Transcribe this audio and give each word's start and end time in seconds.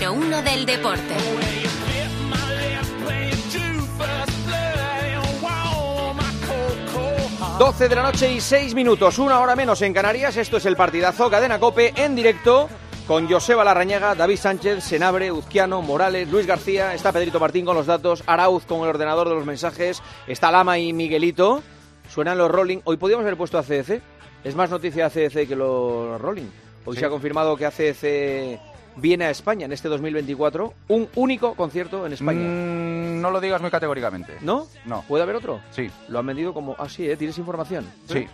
Número 0.00 0.12
uno 0.12 0.42
del 0.42 0.64
deporte. 0.64 1.16
12 7.58 7.88
de 7.88 7.96
la 7.96 8.02
noche 8.02 8.32
y 8.32 8.40
6 8.40 8.74
minutos, 8.74 9.18
una 9.18 9.40
hora 9.40 9.56
menos 9.56 9.82
en 9.82 9.92
Canarias. 9.92 10.36
Esto 10.36 10.58
es 10.58 10.66
el 10.66 10.76
partidazo 10.76 11.28
Cadena 11.28 11.58
Cope 11.58 11.92
en 11.96 12.14
directo 12.14 12.68
con 13.08 13.28
Joseba 13.28 13.64
Larrañaga, 13.64 14.14
David 14.14 14.36
Sánchez, 14.36 14.84
Senabre, 14.84 15.32
Uzquiano, 15.32 15.82
Morales, 15.82 16.28
Luis 16.30 16.46
García. 16.46 16.94
Está 16.94 17.10
Pedrito 17.10 17.40
Martín 17.40 17.64
con 17.64 17.74
los 17.74 17.86
datos, 17.86 18.22
Arauz 18.26 18.64
con 18.64 18.82
el 18.82 18.88
ordenador 18.90 19.28
de 19.28 19.34
los 19.34 19.44
mensajes. 19.46 20.00
Está 20.28 20.52
Lama 20.52 20.78
y 20.78 20.92
Miguelito. 20.92 21.62
Suenan 22.08 22.38
los 22.38 22.50
Rolling. 22.50 22.78
Hoy 22.84 22.96
podríamos 22.96 23.24
haber 23.24 23.36
puesto 23.36 23.58
a 23.58 23.62
CDC. 23.64 24.00
Es 24.44 24.54
más 24.54 24.70
noticia 24.70 25.06
ACDC 25.06 25.48
que 25.48 25.56
los 25.56 26.20
Rolling. 26.20 26.48
Hoy 26.84 26.94
Sí. 26.94 27.00
se 27.00 27.06
ha 27.06 27.10
confirmado 27.10 27.56
que 27.56 27.66
ACDC 27.66 28.60
viene 29.00 29.24
a 29.26 29.30
España 29.30 29.64
en 29.66 29.72
este 29.72 29.88
2024. 29.88 30.74
Un 30.88 31.08
único 31.14 31.54
concierto 31.54 32.06
en 32.06 32.12
España. 32.12 32.40
Mm, 32.40 33.20
no 33.20 33.30
lo 33.30 33.40
digas 33.40 33.60
muy 33.60 33.70
categóricamente. 33.70 34.34
¿No? 34.40 34.66
No. 34.84 35.02
¿Puede 35.08 35.22
haber 35.22 35.36
otro? 35.36 35.60
Sí, 35.70 35.90
Lo 36.08 36.18
han 36.18 36.26
vendido 36.26 36.52
como... 36.54 36.74
Ah, 36.78 36.88
sí, 36.88 37.08
¿eh? 37.10 37.16
¿Tienes 37.16 37.38
información? 37.38 37.86
sí. 38.06 38.26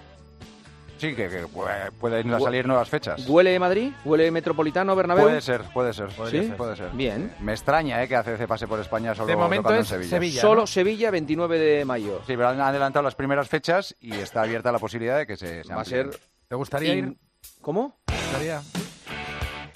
Sí, 0.97 1.09
que, 1.15 1.29
que 1.29 1.45
pu- 1.47 1.91
pueden 2.01 2.31
salir 2.41 2.67
nuevas 2.67 2.89
fechas. 2.89 3.29
¿Huele 3.29 3.59
Madrid? 3.59 3.91
¿Huele 4.05 4.31
Metropolitano, 4.31 4.95
Bernabéu? 4.95 5.25
Puede 5.27 5.41
ser, 5.41 5.63
puede 5.75 5.93
ser. 5.93 6.09
¿Sí? 6.31 6.53
Puede 6.57 6.77
ser. 6.77 6.91
Bien. 6.93 7.35
Me 7.41 7.53
extraña 7.53 8.01
eh, 8.03 8.09
que 8.09 8.15
ACC 8.15 8.47
pase 8.47 8.69
por 8.69 8.79
España 8.79 9.13
solo 9.15 9.27
De 9.27 9.35
momento 9.37 9.65
tocando 9.65 9.81
en 9.81 9.87
Sevilla. 9.87 10.09
Sevilla. 10.09 10.41
Solo 10.41 10.61
¿no? 10.63 10.67
Sevilla, 10.69 11.11
29 11.11 11.59
de 11.59 11.85
mayo. 11.85 12.19
Sí, 12.21 12.35
pero 12.37 12.49
han 12.49 12.61
adelantado 12.61 13.03
las 13.03 13.17
primeras 13.17 13.49
fechas 13.49 13.95
y 14.01 14.13
está 14.15 14.43
abierta 14.43 14.71
la 14.71 14.79
posibilidad 14.79 15.19
de 15.19 15.27
que 15.27 15.37
se, 15.37 15.65
se 15.65 15.75
Va 15.75 15.83
a 15.83 15.85
ser... 15.85 16.09
¿Te 16.49 16.55
gustaría 16.55 16.95
in- 16.95 17.09
ir? 17.11 17.17
¿Cómo? 17.61 17.99
¿Te 18.07 18.15
gustaría? 18.15 18.63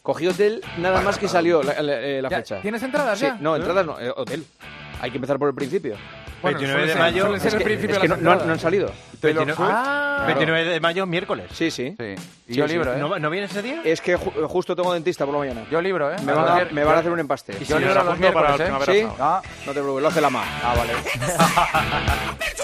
Cogí 0.08 0.26
hotel 0.26 0.62
nada 0.78 1.02
más 1.02 1.18
que 1.18 1.28
salió 1.28 1.62
la, 1.62 1.82
la- 1.82 2.00
eh, 2.00 2.22
la 2.22 2.30
Ya, 2.30 2.38
fecha. 2.38 2.62
¿Tienes 2.62 2.82
entradas 2.82 3.18
Sí, 3.18 3.26
ya? 3.26 3.36
no, 3.42 3.54
entradas 3.56 3.84
no, 3.84 4.00
eh, 4.00 4.10
hotel. 4.16 4.42
Hay 5.02 5.10
que 5.10 5.18
empezar 5.18 5.38
por 5.38 5.48
el 5.50 5.54
principio. 5.54 5.96
Bueno, 6.40 6.58
29 6.58 6.72
suele 6.72 6.86
de 6.86 6.92
ser- 6.94 7.02
mayo. 7.02 7.22
suele 7.26 7.38
ser 7.40 7.48
Es 7.48 7.52
el 7.52 7.58
que, 7.58 7.64
principio 7.66 7.96
es 7.96 8.00
de 8.00 8.06
que 8.06 8.08
las 8.08 8.18
no, 8.18 8.24
no 8.24 8.30
han- 8.30 8.38
entradas. 8.38 8.62
salido. 8.62 8.90
29, 9.20 9.54
Ah, 9.58 10.24
29 10.26 10.64
de 10.64 10.80
mayo, 10.80 11.04
miércoles. 11.04 11.50
Sí, 11.52 11.70
sí. 11.70 11.94
Sí. 11.98 12.14
Y 12.46 12.54
yo 12.54 12.66
sí. 12.66 12.72
libro, 12.72 12.94
¿eh? 12.94 12.98
¿No, 12.98 13.18
¿No 13.18 13.28
viene 13.28 13.48
ese 13.48 13.60
día? 13.60 13.82
Es 13.84 14.00
que 14.00 14.16
ju- 14.16 14.46
justo 14.48 14.74
tengo 14.74 14.94
dentista 14.94 15.26
por 15.26 15.34
la 15.34 15.40
mañana. 15.40 15.66
Yo 15.70 15.82
libro, 15.82 16.10
¿eh? 16.10 16.16
Me 16.24 16.32
van, 16.32 16.48
a, 16.48 16.64
me 16.72 16.84
van 16.84 16.94
a 16.96 16.98
hacer 17.00 17.12
un 17.12 17.20
empaste. 17.20 17.52
Y 17.60 17.64
Yo 17.66 17.78
libro 17.78 18.00
os 18.00 18.06
los 18.06 18.18
miércoles, 18.18 18.58
la 18.58 18.64
¿eh? 18.78 18.82
¿Sí? 18.86 19.06
Ah, 19.20 19.42
No 19.66 19.72
te 19.74 19.80
preocupes, 19.80 20.02
lo 20.04 20.08
hace 20.08 20.20
la 20.22 20.30
ma. 20.30 20.42
Ah, 20.64 20.74
vale. 20.74 20.92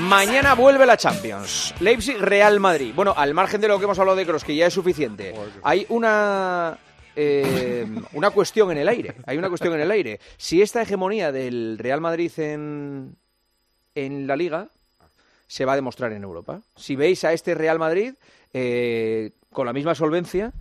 Mañana 0.00 0.54
vuelve 0.54 0.86
la 0.86 0.96
Champions. 0.96 1.74
Leipzig, 1.80 2.18
Real 2.18 2.60
Madrid. 2.60 2.92
Bueno, 2.94 3.14
al 3.16 3.34
margen 3.34 3.60
de 3.60 3.68
lo 3.68 3.78
que 3.78 3.84
hemos 3.84 3.98
hablado 3.98 4.16
de 4.16 4.24
Kroos, 4.24 4.44
que 4.44 4.54
ya 4.54 4.66
es 4.66 4.74
suficiente, 4.74 5.34
hay 5.62 5.86
una 5.88 6.78
eh, 7.16 7.84
una 8.12 8.30
cuestión 8.30 8.70
en 8.70 8.78
el 8.78 8.88
aire. 8.88 9.16
Hay 9.26 9.36
una 9.36 9.48
cuestión 9.48 9.74
en 9.74 9.80
el 9.80 9.90
aire. 9.90 10.20
Si 10.36 10.62
esta 10.62 10.82
hegemonía 10.82 11.32
del 11.32 11.78
Real 11.78 12.00
Madrid 12.00 12.30
en, 12.38 13.16
en 13.94 14.26
la 14.26 14.36
Liga 14.36 14.68
se 15.48 15.64
va 15.64 15.72
a 15.72 15.76
demostrar 15.76 16.12
en 16.12 16.22
Europa. 16.22 16.62
Si 16.76 16.94
veis 16.94 17.24
a 17.24 17.32
este 17.32 17.54
Real 17.54 17.78
Madrid 17.78 18.14
eh, 18.52 19.32
con 19.52 19.66
la 19.66 19.72
misma 19.72 19.96
solvencia 19.96 20.52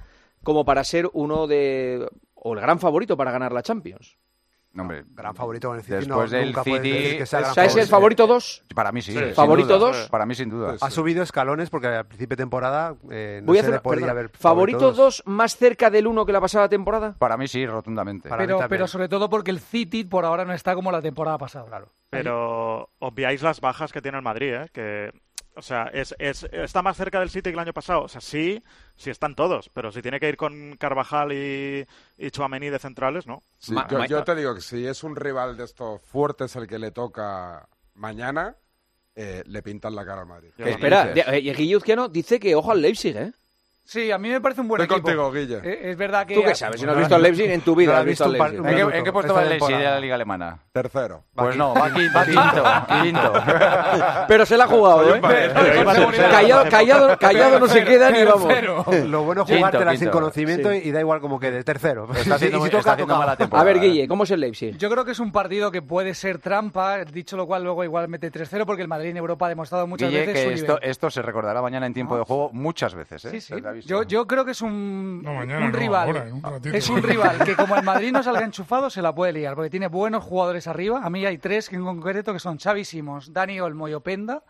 como 0.43 0.65
para 0.65 0.83
ser 0.83 1.09
uno 1.13 1.45
de 1.45 2.07
o 2.33 2.53
el 2.53 2.59
gran 2.59 2.79
favorito 2.79 3.15
para 3.17 3.31
ganar 3.31 3.51
la 3.51 3.61
Champions. 3.61 4.17
No, 4.77 4.83
hombre, 4.83 5.05
Gran 5.15 5.33
favorito 5.33 5.69
con 5.69 5.77
el 5.77 5.83
City. 5.83 5.95
Después 5.95 6.31
no, 6.31 6.37
del 6.37 6.45
nunca 6.49 6.63
City, 6.63 6.91
decir 6.91 7.17
que 7.17 7.25
sea 7.25 7.39
gran 7.39 7.55
¿Sabes 7.55 7.75
el 7.77 7.87
favorito 7.87 8.27
2? 8.27 8.65
Para 8.75 8.91
mí 8.91 9.01
sí. 9.01 9.17
¿Favorito 9.33 9.79
duda. 9.79 9.87
dos? 9.87 10.09
Para 10.09 10.27
mí 10.27 10.35
sin 10.35 10.51
duda. 10.51 10.75
Ha 10.79 10.91
subido 10.91 11.23
escalones 11.23 11.71
porque 11.71 11.87
al 11.87 12.05
principio 12.05 12.35
de 12.35 12.43
temporada 12.43 12.95
eh, 13.09 13.39
no 13.41 13.47
Voy 13.47 13.57
a 13.57 13.61
hacer 13.61 13.73
le 13.73 13.79
podía 13.79 14.01
perdona, 14.01 14.11
haber 14.11 14.29
favorito 14.29 14.79
favoritos. 14.79 15.23
2 15.23 15.23
más 15.25 15.57
cerca 15.57 15.89
del 15.89 16.05
1 16.05 16.27
que 16.27 16.31
la 16.31 16.39
pasada 16.39 16.69
temporada. 16.69 17.15
Para 17.17 17.37
mí 17.37 17.47
sí, 17.47 17.65
rotundamente. 17.65 18.29
Para 18.29 18.43
pero, 18.45 18.59
pero 18.69 18.87
sobre 18.87 19.09
todo 19.09 19.31
porque 19.31 19.49
el 19.49 19.59
City 19.59 20.03
por 20.03 20.25
ahora 20.25 20.45
no 20.45 20.53
está 20.53 20.75
como 20.75 20.91
la 20.91 21.01
temporada 21.01 21.39
pasada. 21.39 21.65
Claro. 21.65 21.87
Pero 22.11 22.91
obviáis 22.99 23.41
las 23.41 23.59
bajas 23.59 23.91
que 23.91 24.01
tiene 24.03 24.19
el 24.19 24.23
Madrid, 24.23 24.53
¿eh? 24.53 24.69
Que, 24.71 25.11
o 25.57 25.61
sea, 25.61 25.89
es, 25.93 26.15
es, 26.19 26.43
está 26.51 26.81
más 26.81 26.95
cerca 26.97 27.19
del 27.19 27.29
City 27.29 27.49
que 27.49 27.53
el 27.55 27.59
año 27.59 27.73
pasado. 27.73 28.03
O 28.03 28.07
sea, 28.07 28.21
sí, 28.21 28.63
sí 28.95 29.09
están 29.09 29.35
todos, 29.35 29.69
pero 29.69 29.91
si 29.91 30.01
tiene 30.01 30.19
que 30.19 30.29
ir 30.29 30.37
con 30.37 30.77
Carvajal 30.77 31.33
y, 31.33 31.85
y 32.17 32.31
de 32.69 32.79
centrales, 32.79 33.27
¿no. 33.27 33.41
Sí, 33.57 33.73
Ma- 33.73 33.87
yo, 33.89 33.97
ma- 33.97 34.07
yo 34.07 34.23
te 34.23 34.35
digo 34.35 34.55
que 34.55 34.61
si 34.61 34.85
es 34.85 35.03
un 35.03 35.15
rival 35.15 35.57
de 35.57 35.65
estos 35.65 36.01
fuertes 36.01 36.55
el 36.55 36.67
que 36.67 36.79
le 36.79 36.91
toca 36.91 37.67
mañana, 37.95 38.55
eh, 39.15 39.43
le 39.45 39.63
pintan 39.63 39.95
la 39.95 40.05
cara 40.05 40.21
al 40.21 40.27
Madrid. 40.27 40.49
Ya 40.57 40.65
¿Qué 40.65 40.69
lo- 40.69 40.75
Espera, 40.75 41.11
eh, 41.35 41.53
Guille 41.53 41.77
Uzquiano 41.77 42.07
dice 42.07 42.39
que 42.39 42.55
ojo 42.55 42.71
al 42.71 42.81
Leipzig, 42.81 43.17
¿eh? 43.17 43.31
Sí, 43.89 44.11
a 44.11 44.17
mí 44.17 44.27
me 44.29 44.41
parece 44.41 44.59
un 44.59 44.67
buen 44.67 44.81
Estoy 44.81 44.97
equipo. 44.97 45.17
contigo, 45.17 45.31
Guille. 45.31 45.61
Eh, 45.63 45.91
Es 45.91 45.97
verdad 45.97 46.27
que... 46.27 46.33
¿Tú 46.35 46.43
qué 46.43 46.53
sabes? 46.55 46.77
Si 46.81 46.85
no 46.85 46.91
has 46.91 46.97
visto 46.97 47.15
al 47.15 47.21
Leipzig 47.23 47.49
en 47.49 47.61
tu 47.61 47.73
vida, 47.73 47.93
No 47.93 47.99
has 47.99 48.05
visto 48.05 48.25
al 48.25 48.33
Leipzig. 48.33 48.57
¿En 48.57 48.65
qué, 48.75 48.97
en 48.97 49.03
qué 49.05 49.11
puesto 49.13 49.19
esta 49.31 49.33
va 49.33 49.43
el 49.43 49.49
Leipzig 49.49 49.67
de 49.69 49.73
temporada. 49.75 49.95
la 49.95 49.99
Liga 50.01 50.15
Alemana? 50.15 50.59
Tercero. 50.73 51.23
Pues 51.33 51.55
no, 51.55 51.73
va 51.73 51.87
va 51.87 52.25
quinto. 52.25 53.01
quinto. 53.03 53.33
Pero 54.27 54.45
se 54.45 54.57
la 54.57 54.65
ha 54.65 54.67
jugado, 54.67 55.15
¿eh? 55.15 55.21
Pero 55.21 55.89
a 55.89 55.93
Callado, 56.29 56.69
callado, 56.69 57.17
callado 57.19 57.59
no 57.59 57.67
se 57.69 57.85
queda 57.85 58.11
ni 58.11 58.25
vamos. 58.25 58.47
Tercero. 58.49 58.85
Lo 59.07 59.23
bueno 59.23 59.41
es 59.43 59.47
Quinto, 59.47 59.57
jugártela 59.59 59.91
sin 59.91 59.99
quinto. 60.01 60.11
conocimiento 60.11 60.71
Sí. 60.71 60.81
y 60.83 60.91
da 60.91 60.99
igual 60.99 61.21
como 61.21 61.39
quede. 61.39 61.63
Tercero. 61.63 62.09
Está 62.13 62.35
haciendo, 62.35 62.57
Y 62.67 62.69
si 62.69 62.75
está 62.75 62.91
haciendo 62.91 63.17
mala 63.17 63.31
A 63.31 63.37
temporada. 63.37 63.65
ver, 63.65 63.79
Guille, 63.79 64.05
¿cómo 64.09 64.25
es 64.25 64.31
el 64.31 64.41
Leipzig? 64.41 64.77
Yo 64.77 64.89
creo 64.89 65.05
que 65.05 65.11
es 65.11 65.19
un 65.19 65.31
partido 65.31 65.71
que 65.71 65.81
puede 65.81 66.13
ser 66.13 66.39
trampa, 66.39 67.05
dicho 67.05 67.37
lo 67.37 67.47
cual 67.47 67.63
luego 67.63 67.85
igual 67.85 68.09
mete 68.09 68.29
3-0 68.33 68.65
porque 68.65 68.81
el 68.81 68.89
Madrid 68.89 69.11
en 69.11 69.17
Europa 69.17 69.45
ha 69.45 69.49
demostrado 69.49 69.87
muchas 69.87 70.09
Guille, 70.09 70.25
veces 70.25 70.35
su 70.43 70.49
que 70.49 70.55
nivel. 70.55 70.71
esto, 70.71 70.81
esto 70.81 71.09
se 71.09 71.21
recordará 71.21 71.61
mañana 71.61 71.85
en 71.85 71.93
tiempo 71.93 72.17
de 72.17 72.23
juego 72.25 72.49
muchas 72.51 72.93
veces. 72.93 73.23
¿eh? 73.25 73.29
Sí, 73.31 73.41
sí. 73.41 73.53
Yo, 73.85 74.03
yo 74.03 74.25
creo 74.27 74.45
que 74.45 74.51
es 74.51 74.61
un, 74.61 75.21
No, 75.23 75.33
mañana 75.33 75.65
un 75.65 75.71
no, 75.71 75.77
rival. 75.77 76.07
ahora, 76.07 76.27
en 76.27 76.33
un 76.33 76.41
ratito. 76.43 76.75
es 76.75 76.89
un 76.89 77.03
rival 77.03 77.43
que 77.43 77.55
como 77.55 77.75
el 77.75 77.83
Madrid 77.83 78.11
no 78.11 78.23
salga 78.23 78.43
enchufado 78.43 78.89
se 78.89 79.01
la 79.01 79.13
puede 79.13 79.33
liar 79.33 79.55
porque 79.55 79.69
tiene 79.69 79.87
buenos 79.87 80.23
jugadores 80.23 80.67
arriba. 80.67 81.01
A 81.03 81.09
mí 81.09 81.25
hay 81.25 81.37
tres 81.37 81.69
que 81.69 81.75
en 81.75 81.83
concreto 81.83 82.33
que 82.33 82.39
son 82.39 82.57
Xavi 82.59 82.85
Simons, 82.85 83.33
Dani 83.33 83.59
Olmo 83.59 83.87
y 83.87 83.93
Openda, 83.93 84.43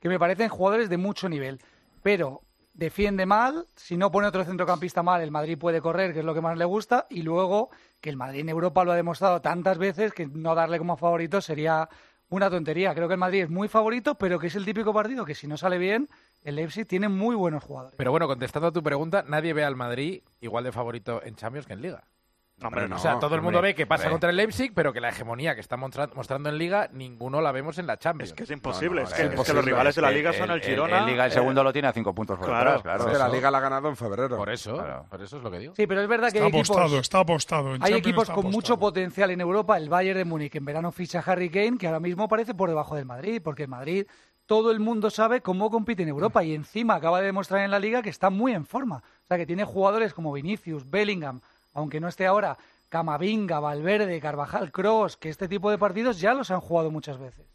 que 0.00 0.08
me 0.08 0.18
parecen 0.18 0.48
jugadores 0.48 0.88
de 0.88 0.96
mucho 0.96 1.28
nivel. 1.28 1.60
Pero 2.02 2.42
defiende 2.74 3.26
mal, 3.26 3.66
si 3.76 3.96
no 3.96 4.10
pone 4.10 4.26
otro 4.26 4.44
centrocampista 4.44 5.02
mal, 5.02 5.20
el 5.20 5.30
Madrid 5.30 5.58
puede 5.58 5.80
correr, 5.80 6.12
que 6.12 6.20
es 6.20 6.24
lo 6.24 6.34
que 6.34 6.40
más 6.40 6.56
le 6.56 6.64
gusta, 6.64 7.06
y 7.10 7.22
luego 7.22 7.70
que 8.00 8.08
el 8.10 8.16
Madrid 8.16 8.40
en 8.40 8.48
Europa 8.48 8.82
lo 8.84 8.92
ha 8.92 8.96
demostrado 8.96 9.40
tantas 9.40 9.76
veces 9.78 10.12
que 10.12 10.26
no 10.26 10.54
darle 10.54 10.78
como 10.78 10.96
favorito 10.96 11.40
sería 11.40 11.88
una 12.30 12.48
tontería. 12.48 12.94
Creo 12.94 13.08
que 13.08 13.14
el 13.14 13.20
Madrid 13.20 13.42
es 13.42 13.50
muy 13.50 13.68
favorito, 13.68 14.14
pero 14.14 14.38
que 14.38 14.46
es 14.46 14.56
el 14.56 14.64
típico 14.64 14.94
partido 14.94 15.24
que 15.26 15.34
si 15.34 15.46
no 15.46 15.58
sale 15.58 15.76
bien, 15.76 16.08
el 16.42 16.56
Leipzig 16.56 16.86
tiene 16.86 17.08
muy 17.08 17.34
buenos 17.36 17.62
jugadores. 17.64 17.96
Pero 17.96 18.10
bueno, 18.10 18.26
contestando 18.26 18.68
a 18.68 18.72
tu 18.72 18.82
pregunta, 18.82 19.24
nadie 19.26 19.52
ve 19.52 19.64
al 19.64 19.76
Madrid 19.76 20.22
igual 20.40 20.64
de 20.64 20.72
favorito 20.72 21.22
en 21.24 21.34
Champions 21.36 21.66
que 21.66 21.72
en 21.74 21.82
Liga. 21.82 22.04
Hombre, 22.64 22.86
no. 22.86 22.94
o 22.94 22.98
sea, 23.00 23.18
todo 23.18 23.34
el 23.34 23.42
mundo 23.42 23.60
ve 23.60 23.74
que 23.74 23.88
pasa 23.88 24.08
contra 24.08 24.30
el 24.30 24.36
Leipzig, 24.36 24.72
pero 24.72 24.92
que 24.92 25.00
la 25.00 25.08
hegemonía 25.08 25.56
que 25.56 25.60
está 25.60 25.76
mostra- 25.76 26.08
mostrando 26.14 26.48
en 26.48 26.58
Liga, 26.58 26.88
ninguno 26.92 27.40
la 27.40 27.50
vemos 27.50 27.76
en 27.78 27.88
la 27.88 27.96
Champions. 27.96 28.30
Es 28.30 28.36
que 28.36 28.44
es 28.44 28.50
imposible. 28.52 29.02
No, 29.02 29.08
no, 29.08 29.08
es, 29.08 29.14
que, 29.14 29.22
es 29.22 29.24
es 29.24 29.28
que 29.30 29.34
imposible. 29.34 29.56
los 29.56 29.64
rivales 29.64 29.94
de 29.96 30.02
la 30.02 30.08
que 30.10 30.14
liga 30.14 30.32
son 30.32 30.50
el, 30.52 30.60
Girona. 30.60 30.98
En 31.00 31.06
Liga 31.06 31.24
el 31.24 31.32
eh, 31.32 31.34
segundo 31.34 31.64
lo 31.64 31.72
tiene 31.72 31.88
a 31.88 31.92
cinco 31.92 32.14
puntos 32.14 32.38
por 32.38 32.46
claro. 32.46 32.74
detrás, 32.74 32.82
claro. 32.82 33.06
Es 33.06 33.12
que 33.12 33.18
la. 33.18 33.28
Liga 33.30 33.50
la 33.50 33.58
ha 33.58 33.60
ganado 33.62 33.88
en 33.88 33.96
febrero. 33.96 34.36
Por 34.36 34.50
eso, 34.50 34.74
Claro. 34.74 35.06
por 35.10 35.20
eso 35.22 35.38
es 35.38 35.42
lo 35.42 35.50
que 35.50 35.58
digo. 35.58 35.74
Sí, 35.74 35.88
pero 35.88 36.02
es 36.02 36.08
verdad 36.08 36.30
que 36.30 36.38
Está 36.38 36.44
hay 36.44 36.50
equipos, 36.50 36.70
apostado, 36.70 37.00
está 37.00 37.18
apostado. 37.20 37.66
En 37.68 37.72
hay 37.72 37.78
Champions 37.80 37.98
equipos 37.98 38.22
está 38.28 38.34
con 38.34 38.50
mucho 38.52 38.78
potencial 38.78 39.30
en 39.32 39.40
Europa. 39.40 39.76
El 39.76 39.88
Bayern 39.88 40.18
de 40.18 40.24
Múnich 40.24 40.54
en 40.54 40.64
verano 40.64 40.92
ficha 40.92 41.18
a 41.18 41.22
Harry 41.22 41.50
Kane, 41.50 41.78
que 41.78 41.88
ahora 41.88 41.98
mismo 42.00 42.28
parece 42.28 42.54
por 42.54 42.68
debajo 42.68 42.94
del 42.94 43.06
Madrid, 43.06 43.40
porque 43.42 43.64
el 43.64 43.70
Madrid 43.70 44.06
todo 44.46 44.70
el 44.70 44.80
mundo 44.80 45.10
sabe 45.10 45.40
cómo 45.40 45.70
compite 45.70 46.02
en 46.02 46.08
Europa 46.08 46.44
y 46.44 46.54
encima 46.54 46.94
acaba 46.94 47.20
de 47.20 47.26
demostrar 47.26 47.62
en 47.64 47.70
la 47.70 47.78
liga 47.78 48.02
que 48.02 48.10
está 48.10 48.30
muy 48.30 48.52
en 48.52 48.66
forma. 48.66 48.96
O 48.96 49.26
sea, 49.28 49.36
que 49.36 49.46
tiene 49.46 49.64
jugadores 49.64 50.14
como 50.14 50.32
Vinicius, 50.32 50.90
Bellingham, 50.90 51.40
aunque 51.72 52.00
no 52.00 52.08
esté 52.08 52.26
ahora, 52.26 52.58
Camavinga, 52.88 53.60
Valverde, 53.60 54.20
Carvajal, 54.20 54.70
Cross, 54.70 55.16
que 55.16 55.30
este 55.30 55.48
tipo 55.48 55.70
de 55.70 55.78
partidos 55.78 56.20
ya 56.20 56.34
los 56.34 56.50
han 56.50 56.60
jugado 56.60 56.90
muchas 56.90 57.18
veces. 57.18 57.46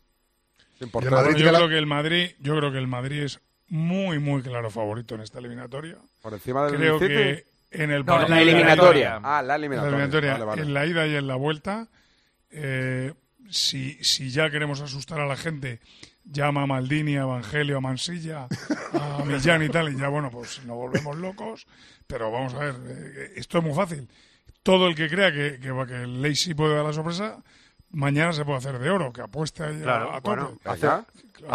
Yo, 0.80 0.88
creo 0.90 1.70
que 1.70 1.78
el 1.78 1.88
Madrid, 1.88 2.32
yo 2.40 2.56
creo 2.58 2.72
que 2.72 2.78
el 2.78 2.88
Madrid 2.88 3.24
es 3.24 3.40
muy, 3.68 4.20
muy 4.20 4.42
claro 4.42 4.70
favorito 4.70 5.16
en 5.16 5.22
esta 5.22 5.40
eliminatoria. 5.40 5.98
Por 6.22 6.34
encima 6.34 6.66
del 6.66 6.76
Creo 6.76 7.00
que 7.00 7.46
en 7.72 7.92
el 7.92 8.06
No, 8.06 8.22
en 8.24 8.30
la 8.30 8.42
eliminatoria. 8.42 9.20
Ah, 9.24 9.42
la 9.42 9.56
en 9.56 9.62
eliminatoria. 9.62 9.92
la 9.92 9.96
eliminatoria, 9.98 10.34
Vale, 10.34 10.46
vale. 10.46 10.62
en 10.62 10.74
la 10.74 10.86
ida 10.86 11.08
y 11.08 11.16
en 11.16 11.28
la 11.28 11.36
vuelta, 11.36 11.88
eh, 12.52 13.14
si, 13.50 14.04
si 14.04 14.30
ya 14.30 14.50
queremos 14.50 14.82
asustar 14.82 15.20
a 15.20 15.26
la 15.26 15.36
gente, 15.36 15.80
llama 16.32 16.64
a 16.64 16.66
Maldini, 16.68 17.16
a 17.18 17.22
Evangelio, 17.22 17.78
a 17.78 17.82
Mansilla, 17.82 18.48
a 18.94 19.24
Millán 19.26 19.64
y 19.64 19.70
tal, 19.70 19.92
y 19.94 19.98
ya 19.98 20.08
bueno, 20.10 20.30
pues 20.32 20.64
nos 20.66 20.76
volvemos 20.76 21.16
locos. 21.18 21.68
Pero 22.08 22.32
vamos 22.32 22.54
a 22.54 22.60
ver, 22.60 22.76
eh, 22.86 23.34
esto 23.36 23.58
es 23.60 23.64
muy 23.64 23.74
fácil. 23.74 24.08
todo 24.64 24.88
el 24.88 24.96
que 24.96 25.10
crea 25.10 25.32
que, 25.32 25.60
que, 25.62 25.74
que 25.88 26.04
el 26.04 26.22
Leipzig 26.22 26.56
puede 26.56 26.76
dar 26.76 26.86
la 26.86 26.94
sorpresa, 26.94 27.38
mañana 27.92 28.34
se 28.34 28.44
puede 28.46 28.58
hacer 28.58 28.80
de 28.80 28.90
oro, 28.90 29.12
que 29.14 29.22
apueste 29.22 29.64
ahí 29.64 29.80
a- 29.80 29.84
Claro, 29.84 30.10
a, 30.12 30.16
tope. 30.16 30.28
bueno, 30.30 30.52
hace, 30.66 30.82
Claro. 30.82 31.06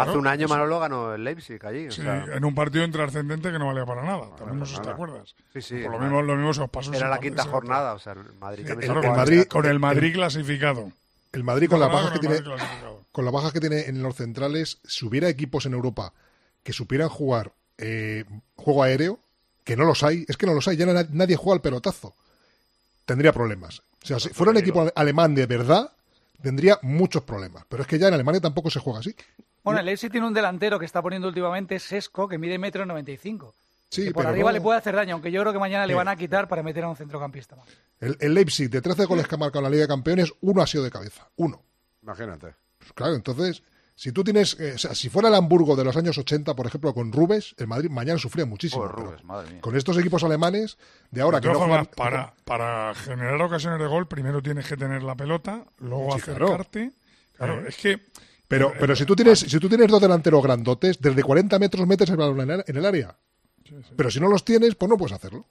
hace 0.01 0.17
un 0.17 0.27
año 0.27 0.47
Manolo 0.47 0.79
ganó 0.79 1.13
el 1.13 1.23
Leipzig 1.23 1.63
allí. 1.65 1.87
o 1.87 1.91
Sí, 1.91 2.01
sea, 2.01 2.23
en 2.23 2.45
un 2.45 2.55
partido 2.55 2.83
intrascendente 2.85 3.51
que 3.51 3.59
no 3.59 3.67
valía 3.67 3.85
para 3.85 4.03
nada. 4.03 4.33
También 4.37 4.57
no 4.59 4.65
sé 4.65 4.75
si 4.77 4.81
te 4.81 4.89
acuerdas. 4.89 5.35
Sí, 5.53 5.61
sí. 5.61 5.81
Por 5.83 5.91
lo 5.91 5.99
mismo, 5.99 6.21
lo 6.21 6.35
mismo 6.35 6.53
se 6.53 6.61
os 6.61 6.69
pasó. 6.69 6.93
Era 6.93 7.09
la 7.09 7.19
quinta 7.19 7.41
ese 7.43 7.51
jornada, 7.51 7.93
o 7.93 7.99
sea, 7.99 8.13
el 8.13 8.19
Madrid 8.39 8.65
también 8.65 8.91
Claro, 8.91 9.01
se 9.01 9.07
el 9.07 9.11
jugaba- 9.11 9.17
Madrid, 9.17 9.43
con 9.45 9.65
el 9.65 9.79
Madrid 9.79 10.13
clasificado. 10.13 10.91
El 11.33 11.43
Madrid 11.43 11.69
con 11.69 11.79
No, 11.79 11.87
claro, 11.89 12.03
bajas 12.05 12.19
que 12.19 12.25
con 12.27 12.35
el 12.35 12.41
tiene, 12.43 12.49
Madrid 12.49 12.63
clasificado. 12.65 13.02
Con 13.13 13.23
las 13.23 13.33
bajas 13.33 13.53
que 13.53 13.61
tiene 13.61 13.85
en 13.87 14.03
los 14.03 14.15
centrales, 14.15 14.79
si 14.83 15.05
hubiera 15.05 15.29
equipos 15.29 15.65
en 15.65 15.73
Europa 15.73 16.11
que 16.63 16.73
supieran 16.73 17.07
jugar 17.07 17.53
eh, 17.77 18.25
juego 18.57 18.83
aéreo, 18.83 19.19
que 19.63 19.77
no 19.77 19.85
los 19.85 20.03
hay, 20.03 20.25
es 20.27 20.35
que 20.35 20.45
no 20.45 20.53
los 20.53 20.67
hay, 20.67 20.75
ya 20.75 20.85
na- 20.85 21.07
nadie 21.11 21.37
juega 21.37 21.55
al 21.55 21.61
pelotazo, 21.61 22.13
tendría 23.05 23.31
problemas. 23.31 23.79
O 24.03 24.05
sea, 24.07 24.19
si 24.19 24.29
fuera 24.29 24.51
un 24.51 24.57
equipo 24.57 24.91
alemán 24.95 25.33
de 25.35 25.45
verdad, 25.45 25.91
tendría 26.41 26.77
muchos 26.81 27.23
problemas. 27.23 27.63
Pero 27.69 27.83
es 27.83 27.87
que 27.87 27.97
ya 27.97 28.09
en 28.09 28.13
Alemania 28.15 28.41
tampoco 28.41 28.69
se 28.69 28.79
juega 28.79 28.99
así. 28.99 29.15
Bueno, 29.63 29.79
el 29.79 29.85
Leipzig 29.85 30.11
tiene 30.11 30.27
un 30.27 30.33
delantero 30.33 30.77
que 30.77 30.85
está 30.85 31.01
poniendo 31.01 31.29
últimamente 31.29 31.79
Sesco, 31.79 32.27
que 32.27 32.37
mide 32.37 32.57
metro 32.59 32.85
noventa 32.85 33.11
y 33.11 33.17
cinco. 33.17 33.53
Sí, 33.89 34.05
que 34.05 34.11
por 34.11 34.23
pero 34.23 34.31
arriba 34.31 34.49
no- 34.49 34.53
le 34.57 34.61
puede 34.61 34.79
hacer 34.79 34.95
daño, 34.95 35.13
aunque 35.13 35.31
yo 35.31 35.39
creo 35.41 35.53
que 35.53 35.59
mañana 35.59 35.85
le 35.85 35.93
van 35.93 36.07
a 36.07 36.15
quitar 36.17 36.47
para 36.49 36.63
meter 36.63 36.83
a 36.83 36.89
un 36.89 36.95
centrocampista 36.97 37.55
más. 37.55 37.67
El, 37.99 38.17
el 38.19 38.33
Leipzig, 38.33 38.69
de 38.69 38.81
13 38.81 39.05
goles 39.05 39.27
que 39.27 39.35
ha 39.35 39.37
marcado 39.37 39.59
en 39.59 39.63
la 39.65 39.69
Liga 39.69 39.83
de 39.83 39.87
Campeones, 39.87 40.33
uno 40.41 40.61
ha 40.61 40.67
sido 40.67 40.83
de 40.83 40.91
cabeza. 40.91 41.29
Uno. 41.37 41.61
Imagínate. 42.01 42.55
Pues 42.83 42.93
claro, 42.93 43.15
entonces, 43.15 43.63
si 43.95 44.11
tú 44.11 44.23
tienes. 44.23 44.59
eh, 44.59 44.73
o 44.75 44.77
sea, 44.77 44.93
si 44.95 45.09
fuera 45.09 45.29
el 45.29 45.35
Hamburgo 45.35 45.75
de 45.75 45.83
los 45.83 45.95
años 45.97 46.17
80, 46.17 46.55
por 46.55 46.65
ejemplo, 46.67 46.93
con 46.93 47.11
Rubes, 47.11 47.55
el 47.57 47.67
Madrid 47.67 47.89
mañana 47.89 48.19
sufría 48.19 48.45
muchísimo. 48.45 48.87
Rubes, 48.87 49.23
madre 49.23 49.51
mía. 49.51 49.61
Con 49.61 49.75
estos 49.77 49.97
equipos 49.97 50.23
alemanes 50.23 50.77
de 51.11 51.21
ahora 51.21 51.37
De 51.39 51.41
que 51.41 51.47
no 51.47 51.53
todas 51.53 51.67
juegan. 51.67 51.85
formas, 51.85 51.95
para, 51.95 52.33
para 52.43 52.95
generar 52.95 53.41
ocasiones 53.41 53.79
de 53.79 53.87
gol, 53.87 54.07
primero 54.07 54.41
tienes 54.41 54.67
que 54.67 54.77
tener 54.77 55.03
la 55.03 55.15
pelota, 55.15 55.63
luego 55.79 56.11
Sí, 56.15 56.21
acercarte. 56.21 56.91
Claro, 57.37 57.61
Eh. 57.61 57.65
es 57.69 57.77
que. 57.77 58.05
Pero, 58.47 58.71
pero 58.79 58.95
si 58.95 59.05
tú 59.05 59.15
tienes, 59.15 59.39
si 59.39 59.59
tú 59.59 59.67
tienes 59.69 59.87
dos 59.87 60.01
delanteros 60.01 60.43
grandotes, 60.43 60.99
desde 60.99 61.23
40 61.23 61.57
metros 61.59 61.87
metes 61.87 62.09
el 62.09 62.17
balón 62.17 62.41
en 62.41 62.51
el- 62.51 62.63
en 62.67 62.77
el 62.77 62.85
área. 62.85 63.17
Pero 63.95 64.11
si 64.11 64.19
no 64.19 64.27
los 64.27 64.43
tienes, 64.45 64.75
pues 64.75 64.89
no 64.89 64.97
puedes 64.97 65.13
hacerlo. 65.13 65.47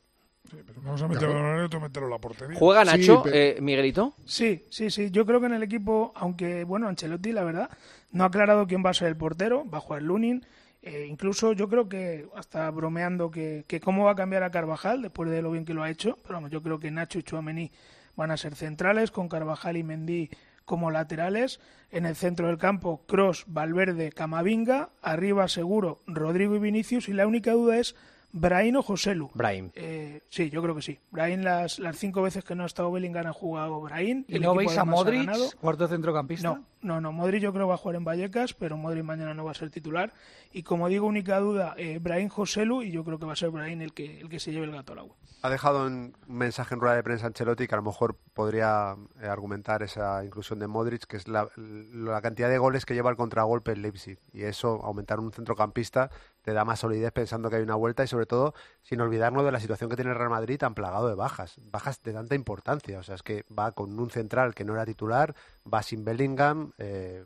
Vamos 0.85 1.01
a 1.03 1.09
meter 1.09 1.29
Claro. 1.29 1.63
el 1.65 1.71
tú 1.71 1.81
meterlo 1.81 2.09
en 2.09 2.13
la 2.13 2.19
portería. 2.19 2.59
¿Juega 2.59 2.85
Sí, 2.85 2.91
Nacho, 2.99 3.23
pero- 3.23 3.37
eh, 3.37 3.59
Miguelito? 3.61 4.15
Sí, 4.25 4.67
sí, 4.69 4.91
sí. 4.91 5.11
Yo 5.11 5.25
creo 5.25 5.41
que 5.41 5.47
en 5.47 5.55
el 5.55 5.63
equipo, 5.63 6.13
aunque, 6.17 6.65
bueno, 6.65 6.89
Ancelotti, 6.89 7.33
la 7.33 7.45
verdad, 7.45 7.71
no 8.11 8.25
ha 8.25 8.27
aclarado 8.27 8.67
quién 8.67 8.85
va 8.85 8.91
a 8.91 8.95
ser 8.95 9.09
el 9.09 9.17
portero, 9.17 9.69
va 9.69 9.79
a 9.79 9.81
jugar 9.81 10.03
Lunin. 10.03 10.45
Eh, 10.83 11.07
incluso 11.09 11.53
yo 11.53 11.69
creo 11.69 11.89
que, 11.89 12.27
hasta 12.35 12.69
bromeando, 12.71 13.31
que, 13.31 13.65
que 13.69 13.79
cómo 13.81 14.05
va 14.05 14.13
a 14.13 14.17
cambiar 14.17 14.43
a 14.43 14.51
Carvajal 14.51 15.01
después 15.03 15.31
de 15.31 15.41
lo 15.41 15.53
bien 15.53 15.65
que 15.65 15.75
lo 15.75 15.85
ha 15.85 15.91
hecho. 15.91 16.19
Pero 16.23 16.35
vamos, 16.35 16.51
yo 16.51 16.63
creo 16.63 16.81
que 16.81 16.91
Nacho 16.91 17.21
y 17.21 17.23
Chuamení 17.23 17.71
van 18.17 18.33
a 18.33 18.37
ser 18.37 18.57
centrales, 18.57 19.13
con 19.13 19.29
Carvajal 19.29 19.77
y 19.77 19.85
Mendy 19.85 20.31
como 20.65 20.91
laterales. 20.91 21.61
En 21.93 22.07
el 22.07 22.17
centro 22.17 22.49
del 22.49 22.59
campo, 22.59 23.05
Cross, 23.07 23.45
Valverde, 23.47 24.11
Camavinga. 24.11 24.91
Arriba, 25.03 25.47
seguro, 25.47 26.01
Rodrigo 26.09 26.57
y 26.57 26.59
Vinicius. 26.59 27.09
Y 27.09 27.13
la 27.13 27.27
única 27.29 27.53
duda 27.53 27.79
es 27.79 27.95
Brahim 28.33 28.77
o 28.77 28.83
Joselu. 28.83 29.31
Brahim. 29.35 29.71
Eh, 29.75 30.23
sí, 30.29 30.51
yo 30.51 30.63
creo 30.63 30.75
que 30.75 30.83
sí. 30.83 30.99
Brahim, 31.11 31.43
las, 31.43 31.79
las 31.79 31.97
cinco 31.97 32.23
veces 32.23 32.45
que 32.45 32.55
no 32.55 32.63
ha 32.63 32.67
estado 32.67 32.91
Bellingham 32.91 33.27
ha 33.27 33.33
jugado 33.33 33.81
Brahim. 33.81 34.25
¿Y 34.27 34.37
El 34.37 34.43
no 34.43 34.49
equipo 34.49 34.59
veis 34.59 34.79
a 34.79 34.85
Modric, 34.85 35.31
cuarto 35.61 35.87
centrocampista? 35.87 36.49
No, 36.49 36.65
no, 36.81 37.01
no. 37.01 37.13
Modric 37.13 37.43
yo 37.43 37.53
creo 37.53 37.67
que 37.67 37.69
va 37.69 37.75
a 37.75 37.79
jugar 37.79 37.97
en 37.97 38.05
Vallecas, 38.05 38.55
pero 38.55 38.77
Modric 38.77 39.05
mañana 39.05 39.35
no 39.35 39.45
va 39.45 39.51
a 39.51 39.55
ser 39.55 39.71
titular. 39.71 40.13
Y 40.53 40.63
como 40.63 40.89
digo, 40.89 41.07
única 41.07 41.39
duda, 41.41 41.75
eh, 41.77 41.99
Brahim 42.01 42.29
Joselu, 42.29 42.83
y 42.83 42.91
yo 42.91 43.05
creo 43.05 43.19
que 43.19 43.27
va 43.27 43.35
a 43.35 43.37
ser 43.37 43.51
Brahim 43.51 43.83
el 43.83 43.93
que, 43.93 44.21
el 44.21 44.29
que 44.29 44.41
se 44.41 44.51
lleve 44.51 44.65
el 44.65 44.73
gato 44.73 44.95
al 44.95 45.01
agua. 45.01 45.17
Ha 45.43 45.51
dejado 45.51 45.87
un 45.87 46.15
mensaje 46.29 46.75
en 46.75 46.81
rueda 46.81 46.95
de 46.95 47.03
prensa 47.03 47.27
Ancelotti 47.27 47.67
que 47.67 47.75
a 47.75 47.79
lo 47.79 47.83
mejor 47.83 48.17
podría 48.33 48.97
eh, 49.21 49.27
argumentar 49.27 49.83
esa 49.83 50.25
inclusión 50.25 50.59
de 50.61 50.69
Modric, 50.69 51.05
que 51.05 51.17
es 51.17 51.27
la, 51.27 51.49
la 51.57 52.23
cantidad 52.23 52.49
de 52.49 52.59
goles 52.59 52.87
que 52.87 52.95
lleva 52.95 53.11
el 53.11 53.17
contragolpe 53.17 53.73
el 53.73 53.83
Leipzig. 53.83 54.19
Y 54.33 54.45
eso, 54.45 54.81
aumentar 54.85 55.19
un 55.19 55.33
centrocampista, 55.33 56.11
te 56.43 56.53
da 56.53 56.65
más 56.65 56.81
solidez 56.81 57.13
pensando 57.13 57.49
que 57.49 57.57
hay 57.57 57.63
una 57.63 57.75
vuelta 57.75 58.05
y 58.05 58.07
sobre 58.07 58.27
todo 58.27 58.55
sin 58.83 59.01
olvidarnos 59.01 59.45
de 59.45 59.53
la 59.53 59.61
situación 59.61 59.89
que 59.89 59.97
tiene 59.97 60.11
el 60.11 60.19
Real 60.19 60.31
Madrid 60.31 60.59
tan 60.59 60.75
plagado 60.75 61.09
de 61.09 61.15
bajas. 61.15 61.57
Bajas 61.71 62.03
de 62.03 62.13
tanta 62.13 62.35
importancia. 62.35 62.99
O 62.99 63.03
sea, 63.03 63.15
es 63.15 63.23
que 63.23 63.45
va 63.57 63.73
con 63.73 63.99
un 63.99 64.11
central 64.11 64.55
que 64.55 64.65
no 64.65 64.75
era 64.75 64.85
titular, 64.85 65.35
va 65.73 65.83
sin 65.83 66.05
Bellingham, 66.05 66.73
eh, 66.79 67.25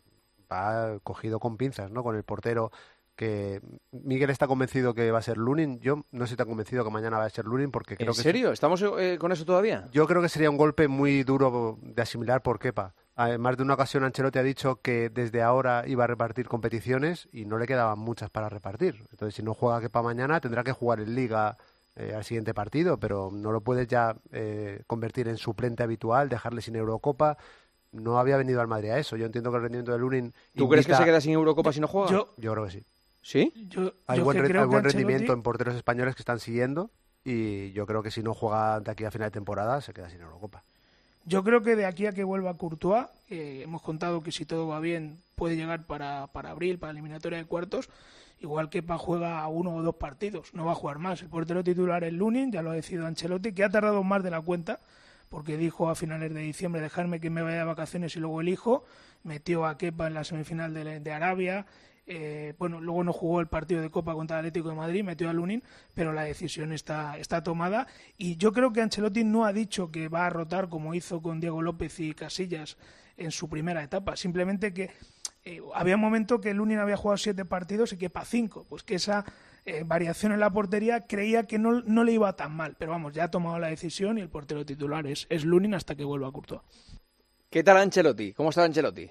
va 0.50 0.98
cogido 1.02 1.40
con 1.40 1.56
pinzas, 1.56 1.90
¿no? 1.90 2.02
Con 2.02 2.16
el 2.16 2.22
portero 2.22 2.70
que 3.16 3.62
Miguel 3.92 4.28
está 4.28 4.46
convencido 4.46 4.92
que 4.92 5.10
va 5.10 5.18
a 5.18 5.22
ser 5.22 5.38
Lunin. 5.38 5.80
Yo 5.80 6.04
no 6.12 6.24
estoy 6.24 6.36
tan 6.36 6.46
convencido 6.46 6.84
que 6.84 6.90
mañana 6.90 7.18
va 7.18 7.24
a 7.24 7.30
ser 7.30 7.46
Lunin 7.46 7.70
porque 7.70 7.96
creo 7.96 8.10
¿En 8.10 8.16
que 8.16 8.22
serio? 8.22 8.52
¿Estamos 8.52 8.84
eh, 8.98 9.16
con 9.18 9.32
eso 9.32 9.44
todavía? 9.44 9.88
yo 9.90 10.06
creo 10.06 10.20
que 10.20 10.28
sería 10.28 10.50
un 10.50 10.58
golpe 10.58 10.86
muy 10.86 11.22
duro 11.22 11.78
de 11.80 12.02
asimilar 12.02 12.42
por 12.42 12.58
Kepa. 12.58 12.94
Además 13.18 13.56
de 13.56 13.62
una 13.62 13.74
ocasión 13.74 14.04
Ancelotti 14.04 14.38
ha 14.38 14.42
dicho 14.42 14.76
que 14.82 15.08
desde 15.08 15.42
ahora 15.42 15.84
iba 15.86 16.04
a 16.04 16.06
repartir 16.06 16.48
competiciones 16.48 17.28
y 17.32 17.46
no 17.46 17.56
le 17.58 17.66
quedaban 17.66 17.98
muchas 17.98 18.28
para 18.28 18.48
repartir. 18.50 19.04
Entonces 19.10 19.34
si 19.34 19.42
no 19.42 19.54
juega 19.54 19.80
Kepa 19.80 20.02
mañana 20.02 20.38
tendrá 20.40 20.62
que 20.62 20.72
jugar 20.72 21.00
en 21.00 21.14
Liga 21.14 21.56
eh, 21.96 22.12
al 22.14 22.24
siguiente 22.24 22.52
partido, 22.52 22.98
pero 23.00 23.30
no 23.32 23.52
lo 23.52 23.62
puedes 23.62 23.88
ya 23.88 24.14
eh, 24.32 24.82
convertir 24.86 25.28
en 25.28 25.38
suplente 25.38 25.82
habitual, 25.82 26.28
dejarle 26.28 26.60
sin 26.60 26.76
Eurocopa. 26.76 27.38
No 27.90 28.18
había 28.18 28.36
venido 28.36 28.60
al 28.60 28.66
Madrid 28.68 28.90
a 28.90 28.98
eso. 28.98 29.16
Yo 29.16 29.24
entiendo 29.24 29.50
que 29.50 29.56
el 29.56 29.62
rendimiento 29.62 29.92
de 29.92 29.98
Lunin. 29.98 30.34
¿Tú 30.54 30.68
crees 30.68 30.86
que 30.86 30.94
se 30.94 31.04
queda 31.04 31.20
sin 31.22 31.32
Eurocopa 31.32 31.72
si 31.72 31.80
no 31.80 31.86
juega? 31.88 32.10
Yo- 32.10 32.34
Yo 32.36 32.52
creo 32.52 32.64
que 32.66 32.70
sí. 32.72 32.84
¿Sí? 33.22 33.52
Yo, 33.68 33.94
Hay 34.06 34.18
yo 34.18 34.24
buen, 34.24 34.36
que 34.36 34.42
re- 34.42 34.48
hay 34.48 34.52
que 34.64 34.66
buen 34.66 34.82
Ancelotti- 34.84 34.92
rendimiento 34.92 35.32
en 35.32 35.42
porteros 35.42 35.74
españoles 35.74 36.14
que 36.14 36.20
están 36.20 36.38
siguiendo 36.38 36.90
y 37.24 37.72
yo 37.72 37.86
creo 37.86 38.02
que 38.02 38.10
si 38.10 38.22
no 38.22 38.34
juega 38.34 38.78
de 38.80 38.90
aquí 38.90 39.04
a 39.04 39.10
final 39.10 39.28
de 39.28 39.32
temporada 39.32 39.80
se 39.80 39.94
queda 39.94 40.10
sin 40.10 40.20
Eurocopa. 40.20 40.62
Yo 41.28 41.42
creo 41.42 41.60
que 41.60 41.74
de 41.74 41.86
aquí 41.86 42.06
a 42.06 42.12
que 42.12 42.22
vuelva 42.22 42.56
Courtois, 42.56 43.06
eh, 43.28 43.62
hemos 43.64 43.82
contado 43.82 44.22
que 44.22 44.30
si 44.30 44.46
todo 44.46 44.68
va 44.68 44.78
bien 44.78 45.24
puede 45.34 45.56
llegar 45.56 45.84
para, 45.84 46.28
para 46.28 46.50
abril, 46.50 46.78
para 46.78 46.92
eliminatoria 46.92 47.38
de 47.38 47.44
cuartos. 47.44 47.90
Igual 48.38 48.70
que 48.70 48.80
juega 48.80 49.48
uno 49.48 49.74
o 49.74 49.82
dos 49.82 49.96
partidos, 49.96 50.54
no 50.54 50.64
va 50.64 50.72
a 50.72 50.76
jugar 50.76 51.00
más. 51.00 51.22
El 51.22 51.28
portero 51.28 51.64
titular 51.64 52.04
es 52.04 52.12
Lunin, 52.12 52.52
ya 52.52 52.62
lo 52.62 52.70
ha 52.70 52.74
decidido 52.74 53.06
Ancelotti, 53.06 53.52
que 53.52 53.64
ha 53.64 53.70
tardado 53.70 54.04
más 54.04 54.22
de 54.22 54.30
la 54.30 54.40
cuenta, 54.40 54.78
porque 55.28 55.56
dijo 55.56 55.90
a 55.90 55.96
finales 55.96 56.32
de 56.32 56.40
diciembre 56.42 56.80
dejarme 56.80 57.18
que 57.18 57.28
me 57.28 57.42
vaya 57.42 57.58
de 57.58 57.64
vacaciones 57.64 58.14
y 58.14 58.20
luego 58.20 58.40
elijo. 58.40 58.84
Metió 59.24 59.66
a 59.66 59.76
Kepa 59.78 60.06
en 60.06 60.14
la 60.14 60.22
semifinal 60.22 60.72
de 60.74 61.12
Arabia. 61.12 61.66
Eh, 62.08 62.54
bueno, 62.58 62.80
luego 62.80 63.02
no 63.02 63.12
jugó 63.12 63.40
el 63.40 63.48
partido 63.48 63.80
de 63.82 63.90
Copa 63.90 64.14
contra 64.14 64.36
el 64.36 64.46
Atlético 64.46 64.68
de 64.68 64.76
Madrid, 64.76 65.02
metió 65.02 65.28
a 65.28 65.32
Lunin, 65.32 65.62
pero 65.92 66.12
la 66.12 66.22
decisión 66.22 66.72
está, 66.72 67.18
está 67.18 67.42
tomada. 67.42 67.88
Y 68.16 68.36
yo 68.36 68.52
creo 68.52 68.72
que 68.72 68.80
Ancelotti 68.80 69.24
no 69.24 69.44
ha 69.44 69.52
dicho 69.52 69.90
que 69.90 70.08
va 70.08 70.26
a 70.26 70.30
rotar 70.30 70.68
como 70.68 70.94
hizo 70.94 71.20
con 71.20 71.40
Diego 71.40 71.62
López 71.62 71.98
y 71.98 72.14
Casillas 72.14 72.76
en 73.16 73.32
su 73.32 73.48
primera 73.48 73.82
etapa. 73.82 74.16
Simplemente 74.16 74.72
que 74.72 74.90
eh, 75.44 75.60
había 75.74 75.96
un 75.96 76.00
momento 76.00 76.40
que 76.40 76.54
Lunin 76.54 76.78
había 76.78 76.96
jugado 76.96 77.18
siete 77.18 77.44
partidos 77.44 77.92
y 77.92 77.96
Kepa 77.96 78.24
cinco. 78.24 78.66
Pues 78.68 78.84
que 78.84 78.94
esa 78.94 79.24
eh, 79.64 79.82
variación 79.84 80.30
en 80.30 80.38
la 80.38 80.50
portería 80.50 81.06
creía 81.08 81.44
que 81.48 81.58
no, 81.58 81.82
no 81.82 82.04
le 82.04 82.12
iba 82.12 82.32
tan 82.36 82.52
mal. 82.52 82.76
Pero 82.78 82.92
vamos, 82.92 83.14
ya 83.14 83.24
ha 83.24 83.30
tomado 83.32 83.58
la 83.58 83.66
decisión 83.66 84.18
y 84.18 84.20
el 84.20 84.28
portero 84.28 84.64
titular 84.64 85.08
es, 85.08 85.26
es 85.28 85.44
Lunin 85.44 85.74
hasta 85.74 85.96
que 85.96 86.04
vuelva 86.04 86.28
a 86.28 86.32
Courtois. 86.32 86.62
¿Qué 87.50 87.64
tal 87.64 87.78
Ancelotti? 87.78 88.32
¿Cómo 88.32 88.50
está 88.50 88.62
Ancelotti? 88.64 89.10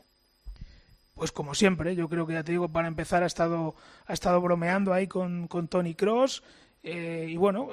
Pues 1.15 1.31
como 1.31 1.55
siempre, 1.55 1.95
yo 1.95 2.09
creo 2.09 2.27
que 2.27 2.33
ya 2.33 2.43
te 2.43 2.51
digo, 2.51 2.69
para 2.69 2.87
empezar 2.87 3.23
ha 3.23 3.25
estado, 3.25 3.75
ha 4.05 4.13
estado 4.13 4.41
bromeando 4.41 4.93
ahí 4.93 5.07
con, 5.07 5.47
con 5.47 5.67
Tony 5.67 5.95
Cross. 5.95 6.43
y 6.83 7.35
bueno, 7.37 7.69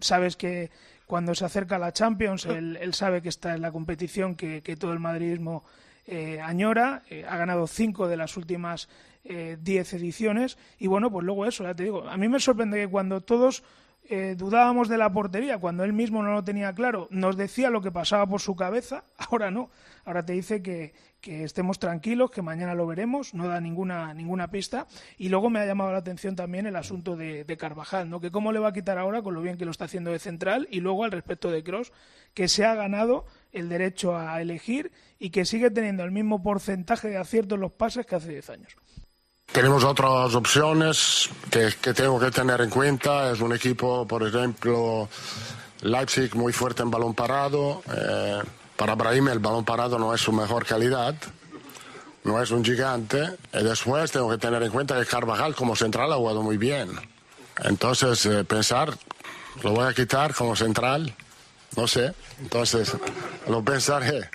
sabes 0.00 0.36
que 0.36 0.70
cuando 1.06 1.34
se 1.34 1.44
acerca 1.44 1.78
la 1.78 1.92
Champions, 1.92 2.46
él, 2.46 2.78
él 2.80 2.94
sabe 2.94 3.22
que 3.22 3.28
está 3.28 3.54
en 3.54 3.62
la 3.62 3.70
competición 3.70 4.34
que, 4.34 4.62
que 4.62 4.76
todo 4.76 4.92
el 4.92 4.98
madridismo 4.98 5.64
eh, 6.06 6.40
añora. 6.40 7.02
Eh, 7.10 7.24
ha 7.28 7.36
ganado 7.36 7.66
cinco 7.66 8.06
de 8.06 8.16
las 8.16 8.36
últimas 8.36 8.88
eh, 9.24 9.56
diez 9.60 9.92
ediciones. 9.92 10.56
Y 10.78 10.86
bueno, 10.86 11.10
pues 11.10 11.24
luego 11.24 11.46
eso, 11.46 11.64
ya 11.64 11.74
te 11.74 11.84
digo. 11.84 12.08
A 12.08 12.16
mí 12.16 12.28
me 12.28 12.38
sorprende 12.40 12.78
que 12.78 12.88
cuando 12.88 13.20
todos 13.20 13.64
eh, 14.08 14.34
dudábamos 14.36 14.88
de 14.88 14.98
la 14.98 15.12
portería, 15.12 15.58
cuando 15.58 15.84
él 15.84 15.92
mismo 15.92 16.22
no 16.22 16.32
lo 16.32 16.44
tenía 16.44 16.72
claro, 16.74 17.08
nos 17.10 17.36
decía 17.36 17.70
lo 17.70 17.82
que 17.82 17.92
pasaba 17.92 18.26
por 18.26 18.40
su 18.40 18.56
cabeza, 18.56 19.04
ahora 19.18 19.50
no. 19.50 19.70
Ahora 20.04 20.24
te 20.24 20.34
dice 20.34 20.62
que, 20.62 20.94
estemos 21.22 21.80
tranquilos, 21.80 22.30
que 22.30 22.40
mañana 22.40 22.74
lo 22.74 22.86
veremos, 22.86 23.34
no 23.34 23.48
da 23.48 23.60
ninguna, 23.60 24.14
ninguna 24.14 24.48
pista. 24.48 24.86
Y 25.18 25.28
luego 25.28 25.50
me 25.50 25.58
ha 25.58 25.66
llamado 25.66 25.90
la 25.90 25.98
atención 25.98 26.36
también 26.36 26.66
el 26.66 26.76
asunto 26.76 27.16
de, 27.16 27.44
Carvajal, 27.58 28.08
¿no? 28.08 28.20
que 28.20 28.30
cómo 28.30 28.52
le 28.52 28.60
va 28.60 28.68
a 28.68 28.72
quitar 28.72 28.96
ahora 28.96 29.22
con 29.22 29.34
lo 29.34 29.42
bien 29.42 29.58
que 29.58 29.64
lo 29.64 29.72
está 29.72 29.86
haciendo 29.86 30.12
de 30.12 30.20
central, 30.20 30.68
y 30.70 30.78
luego 30.78 31.02
al 31.02 31.10
respecto 31.10 31.50
de 31.50 31.64
Cross, 31.64 31.92
que 32.32 32.46
se 32.46 32.64
ha 32.64 32.76
ganado 32.76 33.26
el 33.52 33.68
derecho 33.68 34.16
a 34.16 34.40
elegir 34.40 34.92
y 35.18 35.30
que 35.30 35.44
sigue 35.44 35.70
teniendo 35.70 36.04
el 36.04 36.12
mismo 36.12 36.42
porcentaje 36.42 37.08
de 37.08 37.16
acierto 37.16 37.56
en 37.56 37.62
los 37.62 37.72
pases 37.72 38.06
que 38.06 38.14
hace 38.14 38.28
10 38.28 38.50
años. 38.50 38.76
Tenemos 39.52 39.84
otras 39.84 40.34
opciones 40.34 41.30
que, 41.50 41.94
tengo 41.94 42.20
que 42.20 42.30
tener 42.30 42.60
en 42.60 42.68
cuenta. 42.68 43.32
Es 43.32 43.40
un 43.40 43.54
equipo, 43.54 44.06
por 44.06 44.22
ejemplo, 44.22 45.08
Leipzig 45.80 46.34
muy 46.34 46.52
fuerte 46.52 46.82
en 46.82 46.90
balón 46.90 47.14
parado. 47.14 47.82
Eh, 47.90 48.42
para 48.76 48.94
Brahim 48.94 49.28
el 49.28 49.38
balón 49.38 49.64
parado 49.64 49.98
no 49.98 50.12
es 50.12 50.20
su 50.20 50.30
mejor 50.30 50.66
calidad. 50.66 51.14
No 52.24 52.42
es 52.42 52.50
un 52.50 52.62
gigante. 52.62 53.38
Y 53.54 53.64
después 53.64 54.12
tengo 54.12 54.28
que 54.28 54.36
tener 54.36 54.62
en 54.62 54.70
cuenta 54.70 54.98
que 54.98 55.06
Carvajal 55.06 55.54
como 55.54 55.74
central 55.74 56.12
ha 56.12 56.16
jugado 56.16 56.42
muy 56.42 56.58
bien. 56.58 56.90
Entonces, 57.64 58.26
eh, 58.26 58.44
pensar, 58.44 58.92
lo 59.62 59.70
voy 59.70 59.86
a 59.88 59.94
quitar 59.94 60.34
como 60.34 60.54
central. 60.54 61.14
no 61.76 61.88
sé. 61.88 62.12
Entonces, 62.40 62.94
lo 63.48 63.64
pensaré. 63.64 64.28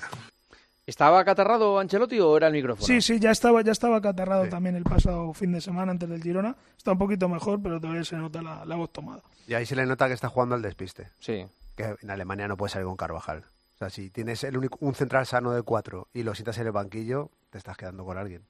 ¿Estaba 0.86 1.20
acatarrado 1.20 1.80
Ancelotti 1.80 2.20
o 2.20 2.36
era 2.36 2.48
el 2.48 2.54
micrófono? 2.54 2.86
Sí, 2.86 3.02
sí, 3.02 3.20
ya 3.20 3.32
estaba, 3.32 3.62
ya 3.62 3.72
estaba 3.72 3.98
acatarrado 3.98 4.50
también 4.50 4.76
el 4.76 4.84
pasado 4.84 5.32
fin 5.34 5.52
de 5.52 5.62
semana 5.62 5.92
antes 5.92 6.10
del 6.10 6.24
Girona. 6.24 6.56
Está 6.76 6.94
un 6.94 6.98
poquito 6.98 7.30
mejor, 7.30 7.62
pero 7.62 7.80
todavía 7.80 8.04
se 8.04 8.16
nota 8.18 8.42
la, 8.42 8.66
la 8.66 8.76
voz 8.76 8.92
tomada. 8.92 9.22
Y 9.48 9.54
ahí 9.54 9.66
se 9.66 9.76
le 9.76 9.86
nota 9.86 10.08
que 10.08 10.14
está 10.14 10.30
jugando 10.30 10.56
al 10.56 10.62
despiste. 10.62 11.10
Sí. 11.20 11.46
Que 11.76 11.96
en 12.02 12.10
Alemania 12.10 12.48
no 12.48 12.58
puede 12.58 12.72
salir 12.72 12.88
con 12.88 12.98
Carvajal. 12.98 13.44
O 13.76 13.78
sea, 13.78 13.90
si 13.90 14.10
tienes 14.10 14.44
el 14.44 14.58
único, 14.58 14.78
un 14.82 14.96
central 14.96 15.26
sano 15.26 15.52
de 15.52 15.62
cuatro 15.62 16.08
y 16.14 16.24
lo 16.24 16.34
sientas 16.36 16.58
en 16.58 16.68
el 16.68 16.72
banquillo, 16.72 17.30
te 17.52 17.58
estás 17.58 17.78
quedando 17.78 18.04
con 18.04 18.18
alguien. 18.18 18.44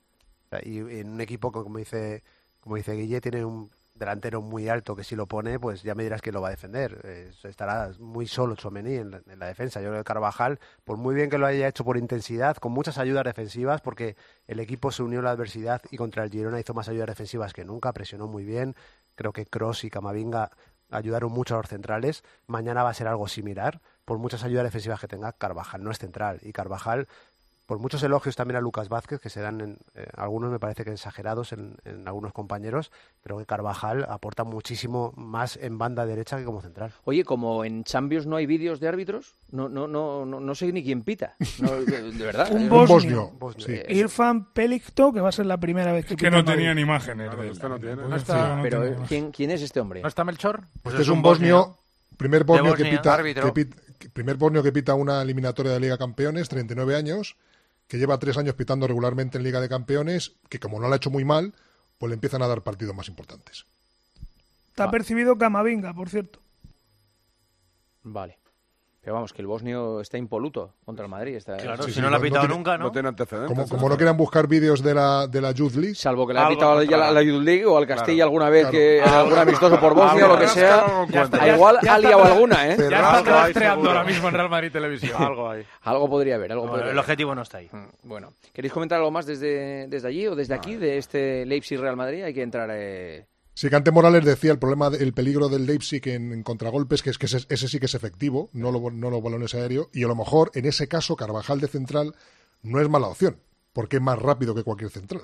O 0.45 0.49
sea, 0.49 0.59
y 0.63 0.79
en 0.79 1.09
un 1.09 1.21
equipo, 1.21 1.51
que, 1.51 1.61
como 1.61 1.77
dice, 1.77 2.23
como 2.61 2.77
dice 2.77 2.93
Guille, 2.93 3.21
tiene 3.21 3.43
un 3.43 3.71
delantero 4.01 4.41
muy 4.41 4.67
alto 4.67 4.95
que 4.95 5.03
si 5.03 5.15
lo 5.15 5.25
pone, 5.27 5.59
pues 5.59 5.83
ya 5.83 5.95
me 5.95 6.03
dirás 6.03 6.21
que 6.21 6.31
lo 6.31 6.41
va 6.41 6.49
a 6.49 6.51
defender. 6.51 7.01
Estará 7.43 7.91
muy 7.99 8.27
solo 8.27 8.55
Chomení 8.55 8.95
en, 8.95 9.11
la- 9.11 9.21
en 9.25 9.39
la 9.39 9.45
defensa. 9.47 9.79
Yo 9.81 9.89
creo 9.89 10.01
que 10.01 10.07
Carvajal, 10.07 10.59
por 10.83 10.97
muy 10.97 11.15
bien 11.15 11.29
que 11.29 11.37
lo 11.37 11.45
haya 11.45 11.67
hecho 11.67 11.83
por 11.85 11.97
intensidad, 11.97 12.57
con 12.57 12.71
muchas 12.73 12.97
ayudas 12.97 13.23
defensivas, 13.23 13.81
porque 13.81 14.15
el 14.47 14.59
equipo 14.59 14.91
se 14.91 15.03
unió 15.03 15.19
a 15.19 15.23
la 15.23 15.31
adversidad 15.31 15.81
y 15.89 15.97
contra 15.97 16.23
el 16.23 16.29
Girona 16.31 16.59
hizo 16.59 16.73
más 16.73 16.89
ayudas 16.89 17.07
defensivas 17.07 17.53
que 17.53 17.63
nunca, 17.63 17.93
presionó 17.93 18.27
muy 18.27 18.43
bien. 18.43 18.75
Creo 19.15 19.31
que 19.33 19.45
Cross 19.45 19.83
y 19.85 19.89
Camavinga 19.89 20.51
ayudaron 20.89 21.31
mucho 21.31 21.55
a 21.55 21.57
los 21.59 21.67
centrales. 21.69 22.23
Mañana 22.47 22.83
va 22.83 22.89
a 22.89 22.93
ser 22.93 23.07
algo 23.07 23.27
similar. 23.27 23.81
Por 24.03 24.17
muchas 24.17 24.43
ayudas 24.43 24.65
defensivas 24.65 24.99
que 24.99 25.07
tenga, 25.07 25.31
Carvajal 25.31 25.83
no 25.83 25.91
es 25.91 25.99
central. 25.99 26.39
Y 26.41 26.51
Carvajal, 26.51 27.07
por 27.71 27.79
muchos 27.79 28.03
elogios 28.03 28.35
también 28.35 28.57
a 28.57 28.59
Lucas 28.59 28.89
Vázquez, 28.89 29.21
que 29.21 29.29
se 29.29 29.39
dan 29.39 29.61
en, 29.61 29.77
eh, 29.95 30.05
algunos 30.17 30.51
me 30.51 30.59
parece 30.59 30.83
que 30.83 30.91
exagerados 30.91 31.53
en, 31.53 31.77
en 31.85 32.05
algunos 32.05 32.33
compañeros, 32.33 32.91
creo 33.23 33.37
que 33.37 33.45
Carvajal 33.45 34.05
aporta 34.09 34.43
muchísimo 34.43 35.13
más 35.15 35.55
en 35.55 35.77
banda 35.77 36.05
derecha 36.05 36.37
que 36.37 36.43
como 36.43 36.61
central. 36.61 36.91
Oye, 37.05 37.23
como 37.23 37.63
en 37.63 37.85
Champions 37.85 38.27
no 38.27 38.35
hay 38.35 38.45
vídeos 38.45 38.81
de 38.81 38.89
árbitros, 38.89 39.35
no, 39.51 39.69
no, 39.69 39.87
no, 39.87 40.25
no, 40.25 40.41
no 40.41 40.53
sé 40.53 40.69
ni 40.73 40.83
quién 40.83 41.03
pita. 41.03 41.35
No, 41.59 41.71
de, 41.71 42.11
de 42.11 42.25
verdad. 42.25 42.51
Un 42.51 42.63
Eh, 42.63 42.67
bosnio. 42.67 43.31
Eh, 43.69 43.85
Irfan 43.95 44.51
Pelikto, 44.51 45.13
que 45.13 45.21
va 45.21 45.29
a 45.29 45.31
ser 45.31 45.45
la 45.45 45.57
primera 45.57 45.93
vez 45.93 46.03
que 46.05 46.17
que 46.17 46.25
pita 46.25 46.29
no 46.31 46.43
tenían 46.43 46.77
imágenes 46.77 47.31
de 47.37 47.41
él. 47.45 47.51
Este 47.53 47.69
no 47.69 47.79
tiene. 47.79 47.95
Pues 47.95 48.09
No 48.09 48.15
este 48.17 48.31
está- 48.33 48.55
no 48.57 48.63
Pero, 48.63 48.81
tiene 48.81 48.95
eh. 48.97 49.05
¿quién, 49.07 49.31
quién 49.31 49.51
es 49.51 49.61
este 49.61 49.79
hombre? 49.79 50.01
¿No 50.01 50.09
está 50.09 50.25
Melchor? 50.25 50.65
Pues 50.83 50.95
este 50.95 51.03
es 51.03 51.07
un 51.07 51.21
bosnio, 51.21 51.77
primer 52.17 52.43
bosnio 52.43 52.73
que 52.73 52.83
pita, 52.83 53.23
que 53.23 53.33
pit- 53.53 53.75
que- 53.97 54.09
primer 54.09 54.35
bosnio 54.35 54.61
que 54.61 54.73
pita 54.73 54.93
una 54.93 55.21
eliminatoria 55.21 55.71
de 55.71 55.79
Liga 55.79 55.93
de 55.93 55.99
Campeones, 55.99 56.49
39 56.49 56.97
años, 56.97 57.37
que 57.91 57.97
lleva 57.97 58.17
tres 58.19 58.37
años 58.37 58.55
pitando 58.55 58.87
regularmente 58.87 59.37
en 59.37 59.43
Liga 59.43 59.59
de 59.59 59.67
Campeones, 59.67 60.37
que 60.47 60.61
como 60.61 60.79
no 60.79 60.87
lo 60.87 60.93
ha 60.93 60.95
hecho 60.95 61.09
muy 61.09 61.25
mal, 61.25 61.53
pues 61.97 62.09
le 62.09 62.13
empiezan 62.13 62.41
a 62.41 62.47
dar 62.47 62.61
partidos 62.61 62.95
más 62.95 63.09
importantes. 63.09 63.65
Está 64.69 64.89
percibido 64.89 65.37
Camavinga, 65.37 65.93
por 65.93 66.07
cierto. 66.07 66.39
Vale. 68.03 68.37
Pero 69.03 69.15
vamos, 69.15 69.33
que 69.33 69.41
el 69.41 69.47
bosnio 69.47 69.99
está 69.99 70.19
impoluto 70.19 70.75
contra 70.85 71.05
el 71.05 71.09
Madrid. 71.09 71.35
Está, 71.35 71.57
Claro, 71.57 71.81
Sí, 71.81 71.89
si 71.89 71.95
sí, 71.95 72.01
no 72.01 72.09
lo 72.11 72.15
ha 72.15 72.19
no- 72.19 72.23
no 72.23 72.23
pitado 72.23 72.41
tiene- 72.45 72.55
nunca, 72.55 72.77
¿no? 72.77 72.85
No 72.85 72.91
tiene 72.91 73.07
antecedentes. 73.09 73.57
Como, 73.57 73.67
como 73.67 73.89
no 73.89 73.97
quieran 73.97 74.15
buscar 74.15 74.45
vídeos 74.47 74.83
de 74.83 74.93
la, 74.93 75.25
de 75.25 75.41
la 75.41 75.51
Youth 75.53 75.73
League, 75.73 75.95
Salvo 75.95 76.27
que 76.27 76.33
le 76.33 76.39
ha 76.39 76.47
pitado 76.49 76.83
ya 76.83 76.97
la, 76.97 77.09
la 77.11 77.23
Youth 77.23 77.41
League 77.41 77.65
o 77.65 77.77
al 77.79 77.87
Castilla 77.87 78.17
Claro. 78.17 78.27
alguna 78.27 78.49
vez 78.51 78.61
Claro. 78.61 78.71
que 78.73 78.97
en 79.03 79.09
algún 79.09 79.37
amistoso 79.39 79.79
por 79.79 79.95
Bosnia 79.95 80.25
o 80.25 80.27
lo 80.29 80.37
que 80.39 80.47
sea. 80.47 81.05
Ya 81.09 81.23
está, 81.23 81.37
Ah, 81.41 81.47
ya- 81.47 81.55
igual 81.55 81.77
ya 81.81 81.95
ha 81.95 81.97
liado 81.99 82.23
alguna, 82.25 82.67
¿eh? 82.69 82.77
Ya 82.77 82.83
está 83.17 83.21
rastreando 83.23 83.89
ahora 83.89 84.03
mismo 84.03 84.27
en 84.27 84.33
Real 84.35 84.49
Madrid 84.49 84.71
Televisión. 84.71 85.21
Algo 85.23 85.49
hay. 85.49 85.65
Algo 85.81 86.07
podría 86.07 86.35
haber, 86.35 86.51
algo 86.51 86.65
No, 86.65 86.69
podría 86.71 86.85
el 86.85 86.89
haber. 86.91 86.99
objetivo 86.99 87.33
no 87.33 87.41
está 87.41 87.57
ahí. 87.57 87.69
Mm, 87.71 88.07
Bueno, 88.07 88.33
¿queréis 88.53 88.71
comentar 88.71 88.99
algo 88.99 89.09
más 89.09 89.25
desde, 89.25 89.87
desde 89.87 90.07
allí 90.07 90.27
o 90.27 90.35
desde 90.35 90.53
aquí, 90.53 90.75
de 90.75 90.99
este 90.99 91.43
Leipzig-Real 91.47 91.95
Madrid? 91.95 92.21
Hay 92.23 92.35
que 92.35 92.43
entrar... 92.43 92.69
Eh... 92.71 93.25
Sí, 93.53 93.69
que 93.69 93.75
antes 93.75 93.93
Morales 93.93 94.23
decía 94.23 94.51
el 94.51 94.59
problema, 94.59 94.89
de- 94.89 95.03
el 95.03 95.13
peligro 95.13 95.49
del 95.49 95.65
Leipzig 95.65 96.01
en, 96.07 96.31
en 96.31 96.41
contragolpes, 96.43 97.03
que 97.03 97.09
es 97.09 97.17
que 97.17 97.25
ese, 97.25 97.39
ese 97.49 97.67
sí 97.67 97.79
que 97.79 97.85
es 97.85 97.95
efectivo, 97.95 98.49
no, 98.53 98.71
lo- 98.71 98.91
no 98.91 99.09
los 99.09 99.21
balones 99.21 99.53
aéreos, 99.53 99.87
y 99.93 100.03
a 100.03 100.07
lo 100.07 100.15
mejor 100.15 100.51
en 100.55 100.65
ese 100.65 100.87
caso 100.87 101.15
Carvajal 101.15 101.59
de 101.59 101.67
central 101.67 102.15
no 102.63 102.79
es 102.79 102.89
mala 102.89 103.07
opción, 103.07 103.37
porque 103.73 103.97
es 103.97 104.01
más 104.01 104.17
rápido 104.19 104.55
que 104.55 104.63
cualquier 104.63 104.89
central. 104.89 105.21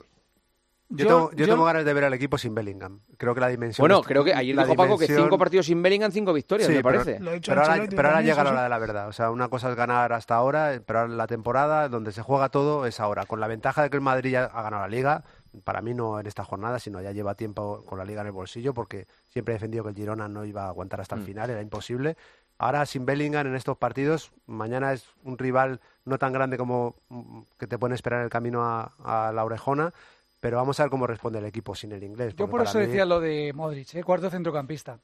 Yo, 0.90 0.98
Yo- 1.00 1.08
tengo, 1.08 1.32
yo 1.32 1.38
yo- 1.46 1.54
tengo 1.54 1.66
ganas 1.66 1.84
de 1.84 1.94
ver 1.94 2.06
al 2.06 2.14
equipo 2.14 2.38
sin 2.38 2.56
Bellingham. 2.56 3.02
Creo 3.18 3.34
que 3.36 3.42
la 3.42 3.50
dimensión. 3.50 3.84
Bueno, 3.84 4.02
creo 4.04 4.24
que 4.24 4.34
ayer 4.34 4.56
la 4.56 4.64
dijo 4.64 4.76
Paco 4.78 4.98
que 4.98 5.08
cinco 5.08 5.38
partidos 5.38 5.66
sin 5.66 5.82
Bellingham, 5.84 6.14
cinco 6.14 6.32
victorias, 6.32 6.68
Sí, 6.70 6.76
me 6.76 6.82
pero- 6.84 7.00
parece. 7.04 7.20
Dicho 7.20 7.52
Pero 7.52 7.62
ahora, 7.62 7.84
pero 7.90 8.08
ahora 8.08 8.22
llega 8.22 8.42
la 8.44 8.52
hora 8.52 8.64
de 8.64 8.70
la 8.70 8.80
verdad. 8.80 9.08
O 9.10 9.12
sea, 9.12 9.30
una 9.32 9.50
cosa 9.50 9.70
es 9.70 9.76
ganar 9.76 10.14
hasta 10.14 10.36
ahora, 10.36 10.82
pero 10.86 11.00
ahora 11.00 11.14
la 11.14 11.28
temporada 11.28 11.90
donde 11.90 12.14
se 12.14 12.22
juega 12.22 12.48
todo 12.50 12.86
es 12.86 13.02
ahora. 13.02 13.26
Con 13.26 13.42
la 13.42 13.48
ventaja 13.48 13.84
de 13.84 13.90
que 13.90 13.98
el 13.98 14.02
Madrid 14.02 14.32
ya 14.32 14.46
ha 14.46 14.62
ganado 14.62 14.82
la 14.84 14.88
Liga, 14.88 15.26
para 15.64 15.82
mí 15.82 15.94
no 15.94 16.20
en 16.20 16.28
esta 16.28 16.44
jornada, 16.44 16.80
sino 16.80 17.02
ya 17.02 17.12
lleva 17.12 17.36
tiempo 17.36 17.84
con 17.86 17.98
la 17.98 18.06
Liga 18.06 18.22
en 18.22 18.28
el 18.28 18.34
bolsillo, 18.34 18.74
porque 18.74 19.08
siempre 19.30 19.54
he 19.54 19.56
defendido 19.56 19.84
que 19.84 19.90
el 19.92 19.96
Girona 19.96 20.28
no 20.28 20.46
iba 20.46 20.66
a 20.66 20.70
aguantar 20.70 21.02
hasta 21.02 21.16
el 21.16 21.22
Mm. 21.22 21.26
final, 21.26 21.50
era 21.50 21.62
imposible. 21.62 22.18
Ahora 22.60 22.86
sin 22.86 23.06
Bellingham 23.06 23.46
en 23.48 23.56
estos 23.56 23.78
partidos, 23.78 24.32
mañana 24.48 24.92
es 24.94 25.06
un 25.24 25.38
rival 25.38 25.80
no 26.06 26.18
tan 26.18 26.34
grande 26.34 26.58
como 26.58 26.96
mm, 27.10 27.42
que 27.60 27.68
te 27.68 27.78
pueden 27.78 27.94
esperar 27.94 28.20
en 28.20 28.26
el 28.26 28.30
camino 28.32 28.64
a, 28.64 28.94
a 29.04 29.32
la 29.32 29.46
orejona, 29.46 29.94
pero 30.40 30.58
vamos 30.58 30.80
a 30.80 30.84
ver 30.84 30.90
cómo 30.90 31.06
responde 31.08 31.40
el 31.40 31.46
equipo 31.46 31.76
sin 31.76 31.92
el 31.92 32.04
inglés. 32.04 32.36
Yo 32.36 32.48
por 32.50 32.62
eso 32.62 32.80
mí- 32.80 32.86
decía 32.88 33.06
lo 33.06 33.20
de 33.20 33.52
Modric, 33.54 33.94
¿eh? 33.96 34.04
cuarto 34.04 34.30
centrocampista. 34.30 35.00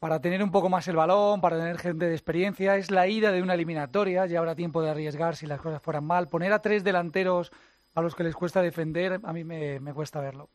Para 0.00 0.18
tener 0.20 0.42
un 0.42 0.50
poco 0.50 0.70
más 0.70 0.88
el 0.88 0.96
balón, 0.96 1.42
para 1.42 1.58
tener 1.58 1.76
gente 1.78 2.06
de 2.06 2.12
experiencia, 2.14 2.76
es 2.76 2.90
la 2.90 3.06
ida 3.06 3.32
de 3.32 3.42
una 3.42 3.52
eliminatoria, 3.52 4.24
ya 4.24 4.38
habrá 4.38 4.54
tiempo 4.54 4.80
de 4.80 4.88
arriesgar 4.90 5.36
si 5.36 5.46
las 5.46 5.60
cosas 5.60 5.82
fueran 5.82 6.04
mal. 6.04 6.28
Poner 6.28 6.54
a 6.54 6.62
tres 6.62 6.82
delanteros 6.84 7.52
a 7.94 8.02
los 8.02 8.14
que 8.14 8.24
les 8.24 8.34
cuesta 8.34 8.62
defender, 8.62 9.20
a 9.22 9.32
mí 9.32 9.44
me, 9.44 9.80
me 9.80 9.92
cuesta 9.92 10.20
verlo. 10.20 10.48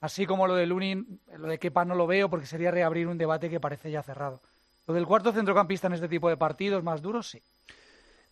Así 0.00 0.26
como 0.26 0.46
lo 0.46 0.54
de 0.54 0.66
Lunin, 0.66 1.20
lo 1.38 1.48
de 1.48 1.58
Kepa 1.58 1.84
no 1.84 1.94
lo 1.94 2.06
veo 2.06 2.28
porque 2.28 2.46
sería 2.46 2.70
reabrir 2.70 3.08
un 3.08 3.18
debate 3.18 3.48
que 3.50 3.60
parece 3.60 3.90
ya 3.90 4.02
cerrado. 4.02 4.40
Lo 4.86 4.94
del 4.94 5.06
cuarto 5.06 5.32
centrocampista 5.32 5.86
en 5.88 5.94
este 5.94 6.08
tipo 6.08 6.28
de 6.28 6.36
partidos 6.36 6.82
más 6.84 7.02
duros, 7.02 7.28
sí. 7.30 7.42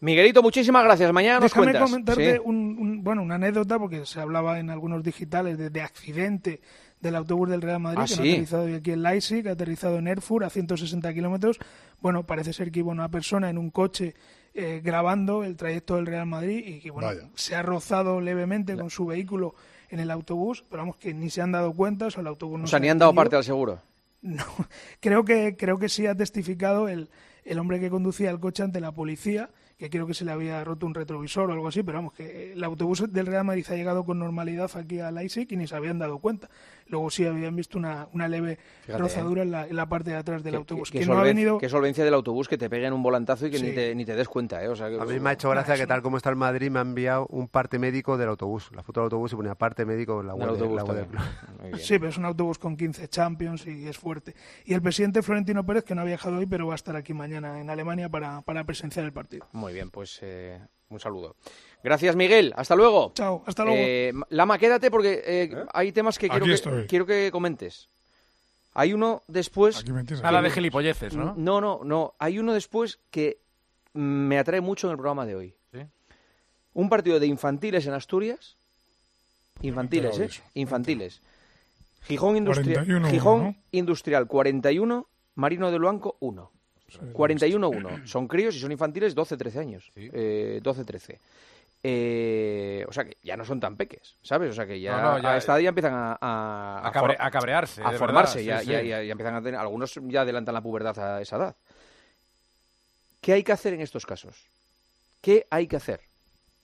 Miguelito, 0.00 0.42
muchísimas 0.42 0.84
gracias. 0.84 1.12
Mañana 1.12 1.40
nos 1.40 1.50
Déjame 1.50 1.66
cuentas. 1.72 1.90
comentarte 1.90 2.34
Sí. 2.34 2.40
un, 2.44 2.76
un- 2.78 3.02
bueno, 3.04 3.22
una 3.22 3.36
anécdota, 3.36 3.78
porque 3.78 4.04
se 4.04 4.20
hablaba 4.20 4.58
en 4.58 4.68
algunos 4.70 5.02
digitales 5.02 5.56
de, 5.56 5.70
de 5.70 5.80
accidente 5.80 6.60
del 7.04 7.16
autobús 7.16 7.48
del 7.48 7.62
Real 7.62 7.80
Madrid, 7.80 8.00
Ah, 8.02 8.06
que 8.06 8.16
no 8.16 8.22
sí. 8.22 8.28
ha 8.28 8.32
aterrizado 8.32 8.62
hoy 8.64 8.74
aquí 8.74 8.90
en 8.90 9.02
Leipzig, 9.02 9.48
ha 9.48 9.52
aterrizado 9.52 9.98
en 9.98 10.08
Erfurt 10.08 10.44
a 10.44 10.50
160 10.50 11.14
kilómetros. 11.14 11.58
Bueno, 12.00 12.24
parece 12.26 12.52
ser 12.52 12.70
que 12.72 12.80
iba 12.80 12.90
una 12.92 13.08
persona 13.08 13.48
en 13.50 13.58
un 13.58 13.70
coche 13.70 14.14
eh, 14.54 14.80
grabando 14.84 15.44
el 15.44 15.56
trayecto 15.56 15.96
del 15.96 16.06
Real 16.06 16.26
Madrid 16.26 16.62
y 16.66 16.80
que 16.80 16.90
bueno, 16.90 17.08
Vaya. 17.08 17.28
se 17.34 17.54
ha 17.56 17.62
rozado 17.62 18.20
levemente 18.20 18.76
con 18.76 18.90
su 18.90 19.06
vehículo 19.06 19.54
en 19.90 20.00
el 20.00 20.10
autobús, 20.10 20.64
pero 20.68 20.82
vamos 20.82 20.96
que 20.96 21.14
ni 21.14 21.30
se 21.30 21.40
han 21.42 21.52
dado 21.52 21.72
cuenta, 21.72 22.06
o 22.06 22.10
sea, 22.10 22.20
el 22.20 22.26
autobús 22.26 22.58
no 22.58 22.64
O 22.64 22.66
se 22.66 22.70
sea, 22.72 22.76
ha 22.78 22.80
ni 22.80 22.88
han 22.88 22.98
dado 22.98 23.14
parte 23.14 23.36
al 23.36 23.44
seguro. 23.44 23.80
No, 24.22 24.44
creo 25.00 25.24
que, 25.24 25.56
creo 25.56 25.78
que 25.78 25.88
sí 25.88 26.06
ha 26.06 26.14
testificado 26.16 26.88
el, 26.88 27.08
el 27.44 27.58
hombre 27.58 27.78
que 27.80 27.90
conducía 27.90 28.30
el 28.30 28.40
coche 28.40 28.62
ante 28.62 28.80
la 28.80 28.92
policía, 28.92 29.50
que 29.76 29.90
creo 29.90 30.06
que 30.06 30.14
se 30.14 30.24
le 30.24 30.30
había 30.30 30.62
roto 30.64 30.86
un 30.86 30.94
retrovisor 30.94 31.50
o 31.50 31.52
algo 31.52 31.66
así, 31.68 31.82
pero 31.82 31.98
vamos, 31.98 32.12
que 32.14 32.52
el 32.52 32.62
autobús 32.64 33.04
del 33.12 33.26
Real 33.26 33.44
Madrid 33.44 33.66
ha 33.70 33.74
llegado 33.74 34.04
con 34.04 34.18
normalidad 34.20 34.70
aquí 34.76 35.00
a 35.00 35.10
Leipzig 35.10 35.48
y 35.52 35.56
ni 35.56 35.66
se 35.66 35.74
habían 35.74 35.98
dado 35.98 36.18
cuenta. 36.20 36.48
Luego 36.88 37.10
sí 37.10 37.24
habían 37.26 37.56
visto 37.56 37.78
una, 37.78 38.08
una 38.12 38.28
leve 38.28 38.58
Fíjate, 38.82 39.02
rozadura 39.02 39.42
en, 39.42 39.50
la, 39.50 39.66
en 39.66 39.74
la 39.74 39.86
parte 39.88 40.10
de 40.10 40.16
atrás 40.16 40.42
del 40.42 40.52
Qué- 40.52 40.56
autobús. 40.58 40.90
qué 40.90 41.00
que 41.00 41.06
no 41.06 41.12
ha 41.14 41.16
solven- 41.16 41.24
venido... 41.24 41.58
qué 41.58 41.68
solvencia 41.68 42.04
del 42.04 42.14
autobús 42.14 42.46
que 42.48 42.58
te 42.58 42.68
peguen 42.68 42.92
un 42.92 43.02
volantazo 43.02 43.46
y 43.46 43.50
que 43.50 43.58
ni, 43.58 43.72
te, 43.72 43.94
ni 43.94 44.04
te 44.04 44.14
des 44.14 44.28
cuenta, 44.28 44.62
¿eh? 44.62 44.68
O 44.68 44.76
sea, 44.76 44.88
que- 44.90 45.00
A 45.00 45.04
mí 45.04 45.18
me 45.18 45.30
ha 45.30 45.32
hecho 45.32 45.48
gracia 45.50 45.76
que 45.76 45.86
tal 45.86 46.02
como 46.02 46.16
está 46.18 46.30
el 46.30 46.36
Madrid 46.36 46.70
me 46.70 46.78
ha 46.78 46.82
enviado 46.82 47.26
un 47.30 47.48
parte 47.48 47.78
médico 47.78 48.16
del 48.18 48.28
autobús. 48.28 48.70
La 48.74 48.82
foto 48.82 49.00
del 49.00 49.04
autobús 49.06 49.30
se 49.30 49.36
ponía 49.36 49.54
parte 49.54 49.84
médico 49.84 50.20
en 50.20 50.26
la 50.26 50.34
Del 50.34 50.48
web, 50.50 50.58
de- 50.58 50.74
la 50.76 50.84
web. 50.84 51.08
Sí, 51.78 51.98
pero 51.98 52.08
es 52.10 52.18
un 52.18 52.26
autobús 52.26 52.58
con 52.58 52.76
15 52.76 53.08
Champions 53.08 53.66
y 53.66 53.88
es 53.88 53.96
fuerte. 53.98 54.34
Y 54.64 54.74
el 54.74 54.82
presidente 54.82 55.22
Florentino 55.22 55.64
Pérez, 55.64 55.84
que 55.84 55.94
no 55.94 56.02
ha 56.02 56.04
viajado 56.04 56.36
hoy, 56.38 56.46
pero 56.46 56.66
va 56.66 56.74
a 56.74 56.76
estar 56.76 56.94
aquí 56.96 57.14
mañana 57.14 57.60
en 57.60 57.70
Alemania 57.70 58.08
para, 58.08 58.42
para 58.42 58.64
presenciar 58.64 59.04
el 59.06 59.12
partido. 59.12 59.46
Muy 59.52 59.72
bien, 59.72 59.90
pues 59.90 60.18
eh, 60.22 60.60
un 60.94 61.00
saludo. 61.00 61.36
Gracias, 61.82 62.16
Miguel. 62.16 62.52
Hasta 62.56 62.74
luego. 62.74 63.12
Chao, 63.14 63.42
hasta 63.46 63.64
luego. 63.64 63.78
Eh, 63.78 64.12
Lama, 64.30 64.58
quédate 64.58 64.90
porque 64.90 65.22
eh, 65.24 65.64
hay 65.72 65.92
temas 65.92 66.18
que 66.18 66.28
quiero, 66.28 66.46
que 66.46 66.86
quiero 66.86 67.06
que 67.06 67.30
comentes. 67.30 67.88
Hay 68.72 68.92
uno 68.92 69.22
después... 69.28 69.78
Aquí 69.80 69.92
me. 69.92 70.02
Nada 70.02 70.42
de 70.42 70.50
gilipolleces, 70.50 71.14
¿no? 71.14 71.34
No, 71.36 71.60
no, 71.60 71.80
no. 71.84 72.14
Hay 72.18 72.38
uno 72.38 72.52
después 72.52 72.98
que 73.10 73.38
me 73.92 74.38
atrae 74.38 74.60
mucho 74.60 74.88
en 74.88 74.92
el 74.92 74.96
programa 74.96 75.26
de 75.26 75.36
hoy. 75.36 75.54
Sí. 75.72 75.80
Un 76.72 76.88
partido 76.88 77.20
de 77.20 77.26
infantiles 77.26 77.86
en 77.86 77.92
Asturias. 77.92 78.56
Infantiles, 79.62 80.18
¿eh? 80.18 80.28
Infantiles. 80.54 81.20
Gijón, 82.02 82.36
Industria- 82.36 82.82
41-1, 82.84 83.10
Gijón 83.10 83.42
¿no? 83.44 83.56
Industrial 83.70 84.26
41, 84.26 85.06
Marino 85.36 85.70
de 85.70 85.78
Luanco 85.78 86.16
1. 86.20 86.50
41-1. 87.12 88.06
Son 88.06 88.28
críos 88.28 88.54
y 88.56 88.60
son 88.60 88.72
infantiles 88.72 89.16
12-13 89.16 89.56
años. 89.58 89.90
Eh, 89.96 90.60
12-13. 90.62 91.18
Eh, 91.86 92.84
o 92.88 92.92
sea 92.92 93.04
que 93.04 93.18
ya 93.22 93.36
no 93.36 93.44
son 93.44 93.60
tan 93.60 93.76
peques, 93.76 94.16
¿sabes? 94.22 94.50
O 94.50 94.54
sea 94.54 94.64
que 94.66 94.80
ya, 94.80 94.96
No, 94.96 95.12
no, 95.12 95.18
ya- 95.22 95.32
a 95.32 95.36
esta 95.36 95.52
edad 95.52 95.60
ya 95.64 95.68
empiezan 95.68 95.92
a, 95.92 96.16
a, 96.20 96.88
A 96.88 96.92
cabre- 96.92 97.14
for- 97.16 97.22
a 97.26 97.30
cabrearse, 97.30 97.82
a 97.82 97.92
formarse, 97.92 98.38
sí, 98.38 98.46
ya- 98.46 98.60
sí. 98.60 98.66
ya- 98.68 98.80
ya 98.82 99.12
empiezan 99.12 99.34
a 99.34 99.42
tener, 99.42 99.60
algunos 99.60 99.92
ya 100.04 100.22
adelantan 100.22 100.54
la 100.54 100.62
pubertad 100.62 100.98
a 101.16 101.20
esa 101.20 101.36
edad. 101.36 101.56
¿Qué 103.20 103.34
hay 103.34 103.42
que 103.42 103.52
hacer 103.52 103.74
en 103.74 103.82
estos 103.82 104.06
casos? 104.06 104.34
¿Qué 105.20 105.46
hay 105.50 105.66
que 105.66 105.76
hacer? 105.76 106.00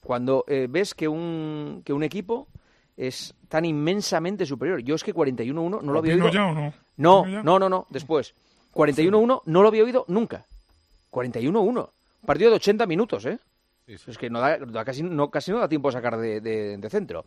Cuando 0.02 0.44
eh, 0.48 0.66
ves 0.70 0.94
que 0.94 1.06
un, 1.08 1.82
que 1.84 1.92
un 1.92 2.02
equipo 2.02 2.48
es 2.96 3.34
tan 3.48 3.64
inmensamente 3.66 4.46
superior. 4.46 4.80
Yo 4.80 4.94
es 4.94 5.04
que 5.04 5.14
41-1 5.14 5.82
no 5.82 5.92
lo 5.92 5.98
había 5.98 6.14
¿Opino 6.14 6.26
oído. 6.26 6.34
ya 6.34 6.46
o 6.46 6.54
no? 6.54 6.72
No, 6.96 7.58
no, 7.58 7.68
no, 7.68 7.86
después. 7.90 8.34
41-1 8.74 9.42
no 9.44 9.62
lo 9.62 9.68
había 9.68 9.84
oído 9.84 10.04
nunca. 10.08 10.46
41-1. 11.10 11.88
Partido 12.26 12.50
de 12.50 12.56
80 12.56 12.86
minutos, 12.86 13.24
¿eh? 13.26 13.38
Es 13.86 14.16
que 14.18 14.30
no 14.30 14.40
da, 14.40 14.56
da 14.58 14.84
casi, 14.84 15.02
no, 15.02 15.30
casi 15.30 15.50
no 15.50 15.58
da 15.58 15.68
tiempo 15.68 15.88
a 15.88 15.92
sacar 15.92 16.16
de, 16.16 16.40
de- 16.40 16.76
de 16.76 16.90
centro. 16.90 17.24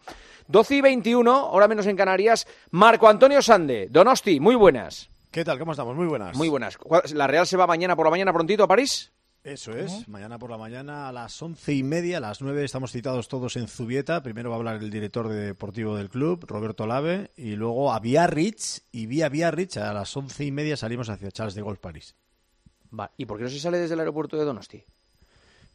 12 0.48 0.76
y 0.78 0.82
21, 0.82 1.50
hora 1.52 1.68
menos 1.68 1.86
en 1.88 1.98
Canarias. 1.98 2.48
Marco 2.72 3.10
Antonio 3.10 3.42
Sande, 3.42 3.88
Donosti, 3.92 4.40
muy 4.40 4.56
buenas. 4.56 5.10
¿Qué 5.32 5.44
tal? 5.44 5.60
¿Cómo 5.60 5.72
estamos? 5.72 5.96
Muy 5.96 6.06
buenas. 6.06 6.38
Muy 6.38 6.48
buenas. 6.48 6.78
¿Cuál- 6.78 7.02
¿La 7.16 7.28
Real 7.28 7.46
se 7.46 7.58
va 7.58 7.68
mañana 7.68 7.96
por 7.98 8.06
la 8.06 8.12
mañana 8.12 8.32
prontito 8.32 8.64
a 8.64 8.68
París? 8.68 9.12
Eso 9.44 9.74
es. 9.74 10.08
Mañana 10.08 10.40
por 10.40 10.50
la 10.50 10.58
mañana 10.58 11.10
a 11.10 11.12
las 11.12 11.42
once 11.42 11.74
y 11.74 11.84
media, 11.84 12.18
a 12.18 12.22
las 12.22 12.42
nueve 12.42 12.64
estamos 12.64 12.94
citados 12.94 13.28
todos 13.28 13.58
en 13.58 13.68
Zubieta. 13.68 14.24
Primero 14.24 14.50
va 14.50 14.56
a 14.56 14.60
hablar 14.60 14.78
el 14.78 14.90
director 14.90 15.28
de 15.28 15.36
deportivo 15.36 15.98
del 15.98 16.10
club, 16.10 16.46
Roberto 16.48 16.88
Lave, 16.88 17.32
y 17.36 17.58
luego 17.58 17.92
a 17.92 18.00
Biarritz. 18.00 18.84
Y 18.94 19.06
vía 19.06 19.28
Biarritz 19.28 19.78
a 19.78 19.94
las 19.94 20.16
once 20.16 20.46
y 20.46 20.52
media 20.52 20.78
salimos 20.78 21.10
hacia 21.10 21.30
Charles 21.30 21.56
de 21.56 21.62
Gaulle, 21.62 21.80
París. 21.80 22.16
Va. 22.98 23.12
¿Y 23.18 23.26
por 23.26 23.38
qué 23.38 23.44
no 23.44 23.50
se 23.50 23.60
sale 23.60 23.80
desde 23.80 23.96
el 23.96 24.00
aeropuerto 24.00 24.38
de 24.38 24.46
Donosti? 24.46 24.86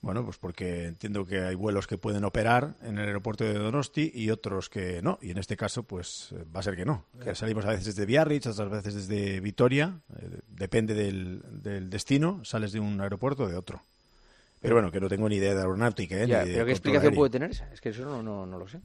Bueno, 0.00 0.24
pues 0.24 0.38
porque 0.38 0.86
entiendo 0.86 1.26
que 1.26 1.40
hay 1.40 1.54
vuelos 1.56 1.86
que 1.86 1.98
pueden 1.98 2.24
operar 2.24 2.76
en 2.82 2.98
el 2.98 3.06
aeropuerto 3.06 3.44
de 3.44 3.54
Donosti 3.54 4.10
y 4.14 4.30
otros 4.30 4.68
que 4.68 5.02
no. 5.02 5.18
Y 5.20 5.32
en 5.32 5.38
este 5.38 5.56
caso, 5.56 5.82
pues 5.82 6.32
eh, 6.32 6.44
va 6.54 6.60
a 6.60 6.62
ser 6.62 6.76
que 6.76 6.84
no. 6.84 7.04
Que 7.22 7.34
salimos 7.34 7.64
a 7.64 7.70
veces 7.70 7.86
desde 7.86 8.06
Biarritz, 8.06 8.46
otras 8.46 8.70
veces 8.70 8.94
desde 8.94 9.40
Vitoria. 9.40 10.00
eh, 10.16 10.38
depende 10.48 10.94
del, 10.94 11.42
del 11.62 11.90
destino. 11.90 12.44
Sales 12.44 12.72
de 12.72 12.80
un 12.80 13.00
aeropuerto 13.00 13.44
o 13.44 13.48
de 13.48 13.56
otro. 13.56 13.82
Pero 14.60 14.74
bueno, 14.74 14.90
que 14.90 15.00
no 15.00 15.08
tengo 15.08 15.28
ni 15.28 15.36
idea 15.36 15.54
de 15.54 15.60
aeronáutica. 15.60 16.16
¿eh? 16.16 16.26
Ya, 16.26 16.42
ni 16.42 16.48
de 16.50 16.54
¿Pero 16.54 16.66
qué 16.66 16.72
explicación 16.72 17.14
puede 17.14 17.30
tener 17.30 17.50
esa? 17.50 17.68
Es 17.72 17.80
que 17.80 17.90
eso 17.90 18.04
no, 18.04 18.22
no, 18.22 18.46
no 18.46 18.58
lo 18.58 18.68
sé. 18.68 18.80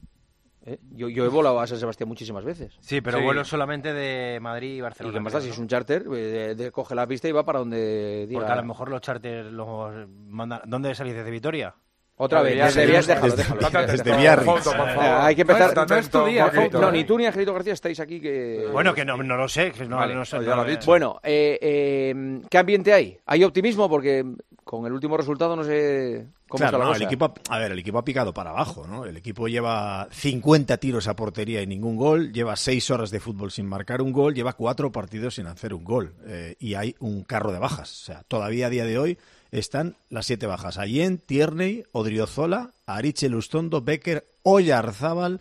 ¿Eh? 0.66 0.78
Yo, 0.92 1.08
yo 1.10 1.24
he 1.26 1.28
volado 1.28 1.60
a 1.60 1.66
San 1.66 1.78
Sebastián 1.78 2.08
muchísimas 2.08 2.42
veces. 2.44 2.72
Sí, 2.80 3.00
pero 3.02 3.20
vuelo 3.20 3.44
solamente 3.44 3.92
de 3.92 4.40
Madrid 4.40 4.76
y 4.76 4.80
Barcelona. 4.80 5.12
¿Y 5.12 5.14
qué 5.14 5.20
más 5.20 5.32
da? 5.34 5.40
Si 5.42 5.50
es 5.50 5.58
un 5.58 5.68
charter, 5.68 6.04
eh, 6.06 6.16
de- 6.16 6.54
de- 6.54 6.70
coge 6.72 6.94
la 6.94 7.06
pista 7.06 7.28
y 7.28 7.32
va 7.32 7.44
para 7.44 7.58
donde 7.58 8.26
diga. 8.26 8.40
Porque 8.40 8.52
a 8.52 8.56
lo 8.56 8.64
mejor 8.64 8.88
los 8.88 9.00
charters 9.02 9.52
los 9.52 10.08
mandan... 10.08 10.62
¿Dónde 10.64 10.94
salís? 10.94 11.14
¿Desde 11.14 11.30
Vitoria? 11.30 11.74
Otra 12.16 12.42
vez, 12.42 12.56
desde 12.56 12.86
Biarritz, 12.86 13.06
déjalo, 13.08 13.34
déjalo. 13.36 13.86
Desde 13.88 14.16
Biarritz. 14.16 14.66
Eh, 14.68 14.98
hay 15.00 15.34
que 15.34 15.40
empezar. 15.42 15.74
No 15.74 15.82
es- 15.82 15.90
no 15.90 15.96
es 15.96 16.10
tu 16.10 16.24
día, 16.24 16.44
porque- 16.44 16.60
foto, 16.66 16.80
no, 16.80 16.92
ni 16.92 17.02
tú 17.04 17.18
ni 17.18 17.26
Angelito 17.26 17.52
García 17.52 17.72
estáis 17.72 17.98
aquí 17.98 18.20
que. 18.20 18.68
Bueno, 18.72 18.94
que 18.94 19.04
no, 19.04 19.16
no 19.16 19.36
lo 19.36 19.48
sé. 19.48 19.72
que 19.72 19.84
no, 19.84 19.96
Vale, 19.96 20.14
no 20.14 20.24
sé, 20.24 20.38
no 20.38 20.54
lo 20.56 20.64
he 20.64 20.70
dicho. 20.70 20.86
Bueno, 20.86 21.18
eh, 21.24 21.58
eh, 21.60 22.40
¿qué 22.48 22.56
ambiente 22.58 22.92
hay? 22.92 23.18
¿Hay 23.26 23.42
optimismo? 23.42 23.88
Porque 23.88 24.24
con 24.64 24.86
el 24.86 24.92
último 24.92 25.16
resultado 25.16 25.54
no 25.54 25.62
sé 25.64 26.26
cómo 26.48 26.58
Claro, 26.58 26.76
está 26.76 26.78
la 26.78 26.84
no, 26.84 26.90
cosa. 26.92 27.02
el 27.02 27.06
equipo, 27.06 27.34
a 27.50 27.58
ver, 27.58 27.72
el 27.72 27.78
equipo 27.78 27.98
ha 27.98 28.04
picado 28.04 28.32
para 28.32 28.50
abajo, 28.50 28.86
¿no? 28.86 29.04
El 29.04 29.16
equipo 29.16 29.46
lleva 29.46 30.08
50 30.10 30.76
tiros 30.78 31.06
a 31.06 31.14
portería 31.14 31.60
y 31.62 31.66
ningún 31.66 31.96
gol, 31.96 32.32
lleva 32.32 32.56
6 32.56 32.90
horas 32.90 33.10
de 33.10 33.20
fútbol 33.20 33.50
sin 33.50 33.66
marcar 33.66 34.00
un 34.02 34.12
gol, 34.12 34.34
lleva 34.34 34.54
4 34.54 34.90
partidos 34.90 35.34
sin 35.36 35.46
hacer 35.46 35.74
un 35.74 35.84
gol 35.84 36.14
eh, 36.26 36.56
y 36.58 36.74
hay 36.74 36.96
un 37.00 37.22
carro 37.24 37.52
de 37.52 37.58
bajas. 37.58 37.92
O 38.02 38.04
sea, 38.06 38.22
todavía 38.26 38.66
a 38.66 38.70
día 38.70 38.84
de 38.84 38.98
hoy 38.98 39.18
están 39.50 39.96
las 40.08 40.26
7 40.26 40.46
bajas. 40.46 40.78
Allen, 40.78 41.18
Tierney, 41.18 41.84
Odriozola, 41.92 42.70
Ariche 42.86 43.28
Lustondo, 43.28 43.82
Becker, 43.82 44.26
Oyarzábal 44.42 45.40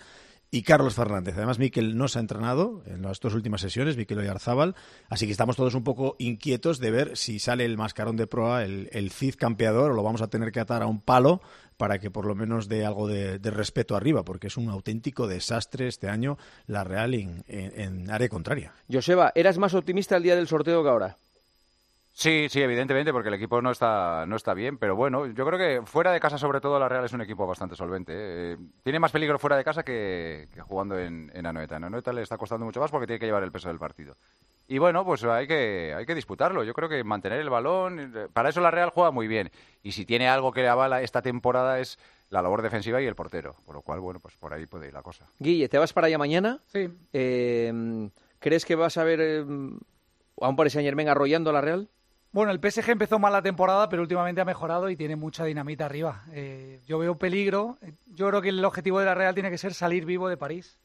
y 0.54 0.62
Carlos 0.62 0.94
Fernández. 0.94 1.34
Además, 1.36 1.58
Miquel 1.58 1.98
no 1.98 2.08
se 2.08 2.20
ha 2.20 2.22
entrenado 2.22 2.84
en 2.86 3.02
las 3.02 3.20
dos 3.20 3.34
últimas 3.34 3.60
sesiones, 3.60 3.98
Miquel 3.98 4.20
Oyarzábal, 4.20 4.76
así 5.10 5.26
que 5.26 5.32
estamos 5.32 5.56
todos 5.56 5.74
un 5.74 5.84
poco 5.84 6.16
inquietos 6.20 6.78
de 6.78 6.92
ver 6.92 7.18
si 7.18 7.40
sale 7.40 7.66
el 7.66 7.76
mascarón 7.76 8.18
de 8.18 8.28
proa, 8.28 8.64
el, 8.64 9.10
Cid 9.12 9.34
campeador, 9.34 9.90
o 9.90 9.94
lo 9.96 10.04
vamos 10.04 10.22
a 10.22 10.28
tener 10.28 10.52
que 10.52 10.60
atar 10.60 10.84
a 10.84 10.86
un 10.86 11.02
palo 11.02 11.42
para 11.78 11.98
que 11.98 12.12
por 12.12 12.28
lo 12.28 12.36
menos 12.36 12.68
dé 12.70 12.86
algo 12.86 13.08
de, 13.08 13.40
respeto 13.40 13.96
arriba, 13.96 14.24
porque 14.24 14.46
es 14.46 14.56
un 14.56 14.70
auténtico 14.70 15.26
desastre 15.28 15.88
este 15.88 16.08
año 16.08 16.38
la 16.68 16.84
Real 16.84 17.16
en- 17.16 17.44
en 17.48 18.12
área 18.12 18.30
contraria. 18.30 18.74
Joseba, 18.92 19.32
¿eras 19.34 19.58
más 19.58 19.74
optimista 19.74 20.18
el 20.18 20.22
día 20.24 20.36
del 20.36 20.48
sorteo 20.48 20.84
que 20.84 20.90
ahora? 20.90 21.18
Sí, 22.16 22.46
sí, 22.48 22.62
evidentemente, 22.62 23.12
porque 23.12 23.30
el 23.30 23.34
equipo 23.36 23.60
no 23.60 23.72
está, 23.72 24.26
no 24.28 24.36
está 24.36 24.54
bien, 24.54 24.78
pero 24.78 24.96
bueno, 24.96 25.26
yo 25.26 25.46
creo 25.48 25.58
que 25.58 25.82
fuera 25.84 26.12
de 26.12 26.20
casa, 26.20 26.38
sobre 26.38 26.62
todo, 26.62 26.78
la 26.80 26.88
Real 26.88 27.04
es 27.04 27.14
un 27.14 27.22
equipo 27.22 27.48
bastante 27.48 27.76
solvente. 27.76 28.14
¿eh? 28.14 28.54
Eh, 28.54 28.58
tiene 28.84 29.00
más 29.00 29.12
peligro 29.12 29.40
fuera 29.40 29.58
de 29.58 29.64
casa 29.64 29.82
que, 29.84 30.48
que 30.54 30.62
jugando 30.62 30.98
en, 30.98 31.32
en 31.34 31.46
Anoeta. 31.48 31.78
En 31.78 31.86
Anoeta 31.86 32.14
le 32.14 32.22
está 32.22 32.38
costando 32.38 32.66
mucho 32.66 32.80
más 32.80 32.92
porque 32.92 33.08
tiene 33.08 33.20
que 33.20 33.26
llevar 33.26 33.42
el 33.42 33.52
peso 33.52 33.68
del 33.68 33.80
partido. 33.80 34.16
Y 34.68 34.78
bueno, 34.78 35.04
pues 35.04 35.24
hay 35.24 35.48
que, 35.48 35.94
hay 35.98 36.06
que 36.06 36.14
disputarlo. 36.14 36.64
Yo 36.64 36.74
creo 36.76 36.88
que 36.88 37.04
mantener 37.04 37.40
el 37.40 37.50
balón, 37.50 38.00
eh, 38.00 38.28
para 38.32 38.50
eso 38.50 38.62
la 38.62 38.70
Real 38.70 38.92
juega 38.92 39.10
muy 39.10 39.28
bien. 39.28 39.50
Y 39.82 39.94
si 39.94 40.06
tiene 40.06 40.30
algo 40.30 40.52
que 40.52 40.62
le 40.62 40.70
avala 40.70 41.02
esta 41.02 41.24
temporada 41.24 41.80
es 41.80 41.98
la 42.30 42.44
labor 42.44 42.62
defensiva 42.62 43.02
y 43.02 43.08
el 43.08 43.16
portero. 43.16 43.56
Por 43.66 43.74
lo 43.74 43.82
cual, 43.82 44.00
bueno, 44.02 44.20
pues 44.20 44.38
por 44.38 44.54
ahí 44.54 44.68
puede 44.68 44.88
ir 44.88 44.94
la 44.94 45.02
cosa. 45.02 45.26
Guille, 45.40 45.68
¿te 45.68 45.80
vas 45.80 45.94
para 45.94 46.06
allá 46.08 46.20
mañana? 46.20 46.60
Sí. 46.68 46.90
Eh, 47.12 48.10
¿Crees 48.38 48.66
que 48.66 48.76
vas 48.76 48.98
a 48.98 49.04
ver 49.04 49.20
eh, 49.20 49.40
a 50.42 50.48
un 50.48 50.56
Paris 50.56 50.74
Saint 50.74 50.86
Germain 50.86 51.10
arrollando 51.10 51.50
a 51.50 51.54
la 51.54 51.62
Real? 51.62 51.90
Bueno, 52.34 52.52
el 52.52 52.60
PSG 52.60 52.90
empezó 52.90 53.20
mal 53.20 53.32
la 53.32 53.44
temporada, 53.44 53.88
pero 53.90 54.02
últimamente 54.02 54.42
ha 54.42 54.46
mejorado 54.46 54.90
y 54.90 54.96
tiene 54.96 55.16
mucha 55.16 55.46
dinamita 55.46 55.86
arriba. 55.86 56.24
Eh, 56.32 56.82
yo 56.88 56.98
veo 56.98 57.16
peligro. 57.16 57.78
Yo 58.08 58.28
creo 58.28 58.42
que 58.42 58.50
el 58.50 58.66
objetivo 58.66 59.00
de 59.00 59.06
la 59.06 59.14
Real 59.14 59.36
tiene 59.36 59.52
que 59.52 59.60
ser 59.60 59.76
salir 59.76 60.04
vivo 60.04 60.28
de 60.28 60.36
París. 60.36 60.80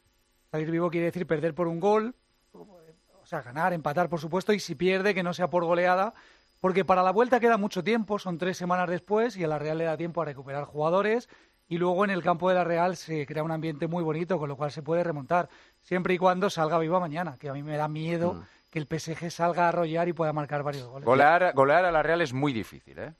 Salir 0.51 0.69
vivo 0.69 0.91
quiere 0.91 1.07
decir 1.07 1.25
perder 1.25 1.55
por 1.55 1.67
un 1.67 1.79
gol, 1.79 2.13
o 2.53 3.25
sea, 3.25 3.41
ganar, 3.41 3.73
empatar, 3.73 4.09
por 4.09 4.19
supuesto, 4.19 4.53
y 4.53 4.59
si 4.59 4.75
pierde, 4.75 5.15
que 5.15 5.23
no 5.23 5.33
sea 5.33 5.49
por 5.49 5.65
goleada, 5.65 6.13
porque 6.61 6.85
para 6.85 7.01
la 7.01 7.11
vuelta 7.11 7.39
queda 7.39 7.57
mucho 7.57 7.83
tiempo, 7.83 8.19
son 8.19 8.37
tres 8.37 8.55
semanas 8.57 8.87
después, 8.87 9.35
y 9.35 9.43
a 9.43 9.47
la 9.47 9.57
Real 9.57 9.77
le 9.79 9.85
da 9.85 9.97
tiempo 9.97 10.21
a 10.21 10.25
recuperar 10.25 10.65
jugadores, 10.65 11.29
y 11.67 11.77
luego 11.77 12.03
en 12.03 12.11
el 12.11 12.23
campo 12.23 12.49
de 12.49 12.55
la 12.55 12.63
Real 12.63 12.95
se 12.95 13.25
crea 13.27 13.43
un 13.43 13.51
ambiente 13.51 13.87
muy 13.87 14.03
bonito, 14.03 14.39
con 14.39 14.49
lo 14.49 14.55
cual 14.55 14.71
se 14.71 14.81
puede 14.81 15.03
remontar, 15.03 15.49
siempre 15.81 16.15
y 16.15 16.17
cuando 16.17 16.49
salga 16.49 16.79
viva 16.79 16.99
mañana, 16.99 17.37
que 17.39 17.49
a 17.49 17.53
mí 17.53 17.61
me 17.63 17.77
da 17.77 17.87
miedo 17.87 18.33
Mm. 18.33 18.58
Que 18.69 18.79
el 18.79 18.87
PSG 18.87 19.31
salga 19.31 19.65
a 19.65 19.69
arrollar 19.69 20.07
y 20.07 20.13
pueda 20.13 20.33
marcar 20.33 20.63
varios 20.63 20.87
goles. 20.87 21.05
Golear, 21.05 21.53
golear 21.53 21.85
a 21.85 21.91
la 21.91 22.03
Real 22.03 22.21
es 22.21 22.33
muy 22.33 22.53
difícil, 22.53 22.99
¿eh? 22.99 23.13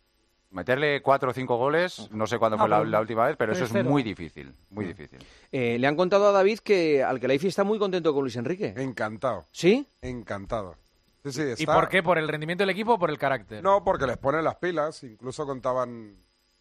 Meterle 0.51 1.01
cuatro 1.03 1.29
o 1.29 1.33
cinco 1.33 1.57
goles, 1.57 2.09
no 2.09 2.25
sé 2.25 2.39
cuándo 2.39 2.57
No, 2.57 2.63
fue 2.63 2.87
la, 2.87 2.99
última 2.99 3.27
vez, 3.27 3.35
pero 3.37 3.53
eso 3.53 3.65
es 3.65 3.73
3-0. 3.73 3.83
muy 3.83 4.01
difícil, 4.01 4.51
muy 4.71 4.85
difícil. 4.85 5.19
Eh, 5.51 5.77
le 5.77 5.85
han 5.85 5.95
contado 5.95 6.27
a 6.27 6.31
David 6.31 6.59
que 6.59 7.03
Alcalaifi 7.03 7.47
está 7.47 7.63
muy 7.63 7.77
contento 7.77 8.13
con 8.15 8.23
Luis 8.23 8.35
Enrique. 8.35 8.73
Encantado. 8.75 9.45
¿Sí? 9.51 9.87
Encantado. 10.01 10.75
Sí, 11.23 11.31
sí, 11.31 11.63
¿Y 11.63 11.65
por 11.67 11.87
qué? 11.87 12.01
¿Por 12.01 12.17
el 12.17 12.27
rendimiento 12.27 12.63
del 12.63 12.71
equipo 12.71 12.93
o 12.93 12.99
por 12.99 13.11
el 13.11 13.19
carácter? 13.19 13.61
No, 13.61 13.83
porque 13.83 14.07
les 14.07 14.17
ponen 14.17 14.43
las 14.43 14.55
pilas. 14.55 15.03
Incluso 15.03 15.45
contaban, 15.45 16.15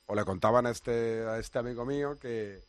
o 0.07 0.15
le 0.15 0.25
contaban 0.25 0.67
a 0.67 0.71
este, 0.71 1.25
a 1.27 1.39
este 1.39 1.59
amigo 1.59 1.87
mío 1.87 2.19
que, 2.19 2.61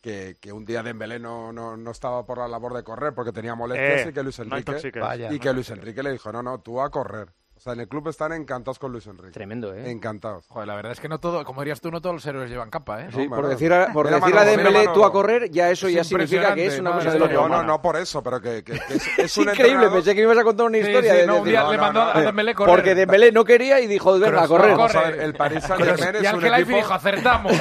que, 0.00 0.36
que 0.40 0.52
un 0.52 0.64
día 0.64 0.82
Dembélé 0.82 1.18
no, 1.18 1.52
no, 1.52 1.76
no 1.76 1.90
estaba 1.90 2.24
por 2.24 2.38
la 2.38 2.48
labor 2.48 2.74
de 2.74 2.82
correr 2.84 3.14
porque 3.14 3.32
tenía 3.32 3.54
molestias 3.54 4.06
Eh, 4.06 4.10
y 4.10 4.12
que 4.12 4.22
Luis 4.22 4.38
no 4.38 4.44
Enrique, 4.56 4.90
y 4.94 4.98
Vaya. 4.98 5.38
Que 5.38 5.52
Luis 5.52 5.70
Enrique 5.70 6.02
le 6.02 6.12
dijo, 6.12 6.32
no, 6.32 6.42
no, 6.42 6.60
tú 6.60 6.80
a 6.80 6.90
correr. 6.90 7.28
O 7.58 7.60
sea, 7.60 7.72
en 7.72 7.80
el 7.80 7.88
club 7.88 8.06
están 8.06 8.32
encantados 8.32 8.78
con 8.78 8.92
Luis 8.92 9.04
Enrique. 9.08 9.32
Tremendo, 9.32 9.74
¿eh? 9.74 9.90
Encantados. 9.90 10.46
Joder, 10.46 10.68
la 10.68 10.76
verdad 10.76 10.92
es 10.92 11.00
que 11.00 11.08
no 11.08 11.18
todo, 11.18 11.44
como 11.44 11.60
dirías 11.62 11.80
tú, 11.80 11.90
no 11.90 12.00
todos 12.00 12.14
los 12.14 12.24
héroes 12.26 12.48
llevan 12.48 12.70
capa, 12.70 13.02
¿eh? 13.02 13.08
Sí, 13.12 13.26
No, 13.28 13.34
por 13.34 13.48
decir 13.48 13.72
a, 13.72 13.92
por 13.92 14.08
decirle 14.08 14.38
a 14.40 14.44
Dembélé 14.44 14.88
tú 14.94 15.04
a 15.04 15.10
correr, 15.10 15.50
ya 15.50 15.68
eso 15.68 15.88
Es 15.88 15.94
ya 15.94 16.04
significa 16.04 16.54
que 16.54 16.66
es 16.66 16.78
una 16.78 16.92
cosa 16.92 17.10
de 17.10 17.18
loco. 17.18 17.32
No, 17.32 17.48
no, 17.48 17.62
no 17.64 17.82
por 17.82 17.96
eso, 17.96 18.22
pero 18.22 18.40
que, 18.40 18.62
que- 18.62 18.78
que 18.78 18.94
es, 18.94 19.08
es 19.18 19.36
un 19.38 19.48
increíble, 19.48 19.86
entrenador- 19.86 19.92
pensé 19.94 20.14
que 20.14 20.20
me 20.20 20.24
ibas 20.26 20.38
a 20.38 20.44
contar 20.44 20.66
una 20.66 20.78
historia. 20.78 21.12
sí, 21.12 21.18
de- 21.18 21.26
no, 21.26 21.36
un 21.38 21.44
día 21.48 21.62
no, 21.64 21.72
le 21.72 21.78
mandó 21.78 22.04
no. 22.04 22.10
a 22.10 22.20
Dembélé 22.20 22.54
correr. 22.54 22.74
Porque 22.76 22.94
Dembélé 22.94 23.32
no 23.32 23.44
quería 23.44 23.80
y 23.80 23.88
dijo, 23.88 24.16
venga, 24.20 24.44
a 24.44 24.46
correr. 24.48 24.70
no, 24.70 24.76
Vamos 24.78 24.94
a 24.94 25.00
corre. 25.00 25.10
ver, 25.16 25.20
el 25.24 25.34
Paris 25.34 25.64
Saint-Germain 25.64 26.14
es 26.24 26.32
un 26.32 26.44
equipo... 26.46 26.76
dijo, 26.76 26.94
acertamos. 26.94 27.52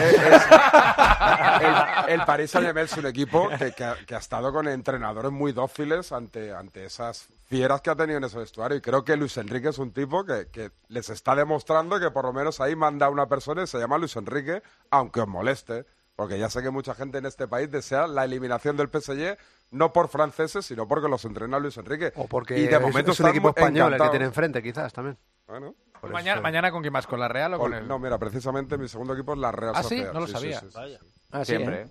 el, 2.08 2.14
el 2.14 2.26
Paris 2.26 2.52
Saint-Germain 2.52 2.86
es 2.86 2.98
un 2.98 3.06
equipo 3.08 3.50
que, 3.76 3.84
ha, 3.84 3.96
que 4.06 4.16
ha 4.16 4.20
estado 4.20 4.52
con 4.54 4.68
entrenadores 4.68 5.32
muy 5.32 5.52
dóciles 5.54 6.12
ante, 6.12 6.54
ante 6.54 6.86
esas 6.86 7.30
fieras 7.48 7.82
que 7.82 7.90
ha 7.90 7.96
tenido 7.96 8.18
en 8.18 8.24
ese 8.24 8.38
vestuario. 8.38 8.78
Y 8.78 8.82
creo 8.82 9.04
que 9.04 9.16
Luis 9.18 9.36
Enrique 9.38 9.70
es 9.70 9.78
un 9.80 9.92
tipo 9.92 10.24
que, 10.26 10.48
que 10.52 10.72
les 10.90 11.10
está 11.10 11.36
demostrando 11.36 12.00
que 12.00 12.12
por 12.12 12.26
lo 12.26 12.34
menos 12.34 12.60
ahí 12.62 12.76
manda 12.76 13.10
una 13.10 13.28
persona 13.28 13.64
y 13.64 13.68
se 13.68 13.80
llama 13.80 13.98
Luis 13.98 14.16
Enrique, 14.16 14.62
aunque 14.92 15.22
os 15.22 15.28
moleste. 15.28 15.86
Porque 16.16 16.40
ya 16.40 16.50
sé 16.50 16.64
que 16.64 16.72
mucha 16.72 16.96
gente 16.96 17.20
en 17.20 17.28
este 17.28 17.48
país 17.48 17.70
desea 17.70 18.08
la 18.08 18.26
eliminación 18.26 18.76
del 18.76 18.90
PSG, 18.90 19.38
no 19.70 19.94
por 19.94 20.08
franceses, 20.08 20.66
sino 20.66 20.88
porque 20.88 21.08
los 21.08 21.24
entrena 21.26 21.60
Luis 21.60 21.78
Enrique. 21.78 22.12
O 22.16 22.28
porque 22.28 22.58
y 22.58 22.66
de 22.66 22.76
es- 22.76 22.82
momento 22.82 23.12
es, 23.12 23.20
un 23.20 23.28
están 23.28 23.30
equipo 23.30 23.50
español 23.50 23.94
el 23.94 24.02
que 24.02 24.10
tiene 24.10 24.26
enfrente, 24.26 24.64
quizás, 24.64 24.92
también. 24.94 25.18
Bueno, 25.46 25.76
Por 26.02 26.10
mañana, 26.12 26.42
mañana 26.42 26.72
con 26.72 26.82
quién 26.82 26.92
más? 26.92 27.06
¿Con 27.06 27.20
la 27.20 27.28
Real 27.28 27.54
o 27.54 27.60
con 27.60 27.70
con- 27.72 27.80
el...? 27.82 27.88
no, 27.88 28.00
mira, 28.00 28.18
precisamente 28.18 28.80
mi 28.80 28.88
segundo 28.88 29.14
equipo 29.14 29.34
es 29.34 29.40
la 29.40 29.52
Real 29.52 29.74
¿Ah, 29.76 29.84
sí? 29.84 30.04
No 30.12 30.22
lo 30.22 30.26
sí, 30.26 30.34
sabía. 30.34 30.60
sí, 30.60 30.68
sí, 30.72 30.78
sí. 31.00 31.08
Ah, 31.32 31.46
Siempre, 31.46 31.82
¿eh? 31.84 31.88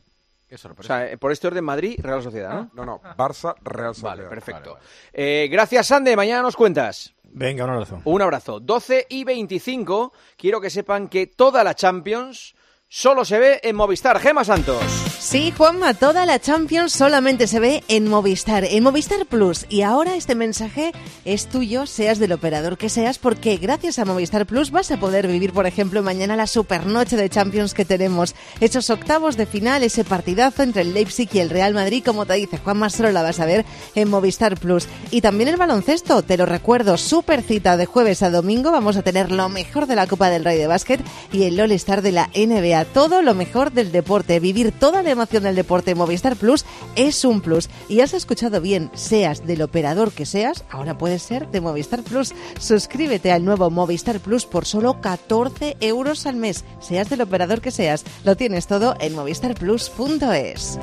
O 0.79 0.83
sea, 0.83 1.11
eh, 1.11 1.19
por 1.19 1.33
este 1.33 1.49
orden, 1.49 1.65
Madrid, 1.65 1.99
Real 2.01 2.23
Sociedad, 2.23 2.55
¿no? 2.55 2.71
No, 2.75 2.85
no, 2.87 3.01
Barça, 3.17 3.55
Real 3.63 3.95
Sociedad. 3.95 4.17
Vale, 4.17 4.29
perfecto. 4.29 4.75
Vale, 4.75 4.85
Eh, 5.13 5.49
gracias, 5.51 5.89
Sande. 5.89 6.15
Mañana 6.15 6.43
nos 6.43 6.55
cuentas. 6.55 7.15
Venga, 7.25 7.65
un 7.65 7.71
abrazo. 7.71 8.01
Un 8.05 8.23
abrazo. 8.23 8.61
12 8.61 9.07
y 9.09 9.25
25. 9.25 10.13
Quiero 10.37 10.61
que 10.61 10.71
sepan 10.71 11.09
que 11.09 11.27
toda 11.27 11.65
la 11.65 11.75
Champions 11.75 12.55
solo 12.89 13.25
se 13.25 13.39
ve 13.39 13.61
en 13.63 13.77
Movistar. 13.77 14.21
Gema 14.21 14.45
Santos. 14.45 14.83
Sí, 15.19 15.53
Juanma, 15.57 15.95
toda 15.95 16.25
la 16.25 16.39
Champions 16.39 16.93
solamente 16.93 17.47
se 17.47 17.59
ve 17.59 17.83
en 17.89 18.07
Movistar, 18.09 18.65
en 18.65 18.83
Movistar 18.85 19.27
Plus. 19.27 19.67
Y 19.69 19.83
ahora 19.83 20.15
este 20.15 20.35
mensaje 20.35 20.93
es 21.25 21.47
tuyo, 21.47 21.87
seas 21.87 22.19
del 22.19 22.33
operador 22.33 22.79
que 22.79 22.89
seas, 22.89 23.19
porque 23.19 23.57
gracias 23.57 23.99
a 23.99 24.05
Movistar 24.05 24.47
Plus 24.47 24.71
vas 24.71 24.91
a 24.93 24.99
poder 24.99 25.27
vivir, 25.27 25.53
por 25.53 25.67
ejemplo, 25.67 26.03
mañana 26.03 26.37
la 26.37 26.47
supernoche 26.47 27.17
de 27.17 27.29
Champions 27.29 27.75
que 27.75 27.85
tenemos. 27.85 28.35
Esos 28.61 28.89
octavos 28.91 29.37
de 29.37 29.47
final, 29.47 29.83
ese 29.83 30.05
partidazo 30.05 30.63
entre 30.63 30.83
el 30.83 30.95
Leipzig 30.95 31.29
y 31.33 31.41
el 31.41 31.51
Real 31.51 31.75
Madrid, 31.75 32.05
como 32.05 32.25
te 32.25 32.35
dice 32.35 32.59
Juanma, 32.59 32.91
solo 32.91 33.11
la 33.11 33.23
vas 33.23 33.41
a 33.41 33.47
ver 33.47 33.65
en 33.95 34.09
Movistar 34.09 34.61
Plus. 34.61 34.87
Y 35.11 35.23
también 35.23 35.49
el 35.49 35.57
baloncesto, 35.57 36.23
te 36.23 36.37
lo 36.37 36.47
recuerdo, 36.47 36.97
super 36.99 37.43
cita 37.43 37.77
de 37.77 37.87
jueves 37.87 38.23
a 38.23 38.31
domingo. 38.31 38.71
Vamos 38.71 38.97
a 38.97 39.03
tener 39.03 39.33
lo 39.33 39.49
mejor 39.49 39.87
de 39.87 39.97
la 39.97 40.07
Copa 40.07 40.31
del 40.31 40.45
Rey 40.45 40.59
de 40.59 40.67
Básquet 40.67 41.01
y 41.33 41.45
el 41.45 41.59
All-Star 41.59 42.03
de 42.03 42.13
la 42.13 42.31
NBA. 42.35 42.76
Todo 42.85 43.23
lo 43.23 43.35
mejor 43.35 43.73
del 43.73 43.93
deporte, 43.93 44.41
vivir 44.41 44.73
toda 44.73 45.03
la 45.03 45.11
emoción 45.11 45.45
del 45.45 45.57
deporte 45.57 45.95
Movistar 45.95 46.37
Plus 46.37 46.65
es 46.95 47.25
un 47.25 47.41
plus. 47.41 47.69
Y 47.89 48.01
has 48.01 48.15
escuchado 48.15 48.61
bien, 48.61 48.91
seas 48.95 49.47
del 49.47 49.63
operador 49.63 50.13
que 50.13 50.27
seas, 50.27 50.65
ahora 50.71 50.99
puedes 50.99 51.23
ser 51.23 51.49
de 51.51 51.61
Movistar 51.61 52.03
Plus. 52.03 52.35
Suscríbete 52.59 53.33
al 53.33 53.45
nuevo 53.45 53.71
Movistar 53.71 54.21
Plus 54.21 54.47
por 54.47 54.67
solo 54.67 55.01
14 55.01 55.77
euros 55.81 56.27
al 56.27 56.37
mes. 56.37 56.65
Seas 56.81 57.09
del 57.09 57.23
operador 57.23 57.61
que 57.61 57.71
seas, 57.71 58.05
lo 58.25 58.37
tienes 58.37 58.67
todo 58.67 58.97
en 59.01 59.15
movistarplus.es. 59.15 60.79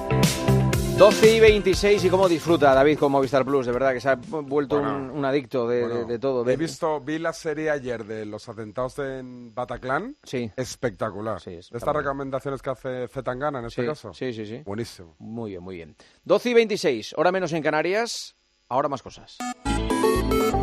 12 0.98 1.36
y 1.36 1.40
26 1.40 2.06
y 2.06 2.10
cómo 2.10 2.30
disfruta 2.30 2.74
David 2.74 2.98
con 3.00 3.12
Movistar 3.12 3.44
Plus, 3.44 3.66
de 3.66 3.72
verdad 3.72 3.94
que 3.94 4.00
se 4.00 4.10
ha 4.10 4.16
vuelto 4.16 4.78
un, 4.80 5.10
un 5.10 5.26
adicto 5.26 5.68
de, 5.68 5.88
de- 5.88 6.06
de 6.06 6.20
todo. 6.20 6.48
He 6.50 6.56
visto, 6.56 7.00
vi 7.02 7.18
la 7.20 7.34
serie 7.34 7.70
ayer 7.72 8.06
de 8.06 8.26
los 8.26 8.48
atentados 8.48 9.00
en 9.00 9.54
Bataclan. 9.54 10.16
Sí. 10.24 10.50
Espectacular. 10.56 11.42
Estas 11.46 11.96
recomendaciones 11.96 12.62
que 12.62 12.70
hace 12.70 13.08
Zetangana 13.08 13.60
en 13.60 13.66
este 13.66 13.82
Sí, 13.82 13.88
caso. 13.88 14.14
sí, 14.14 14.32
sí, 14.34 14.46
sí. 14.46 14.62
Buenísimo. 14.66 15.16
Muy 15.20 15.52
bien, 15.52 15.64
muy 15.64 15.76
bien. 15.76 15.96
12 16.24 16.50
y 16.52 16.54
26, 16.54 17.16
hora 17.18 17.32
menos 17.32 17.52
en 17.54 17.64
Canarias, 17.64 18.36
ahora 18.70 18.88
más 18.88 19.02
cosas. 19.02 19.38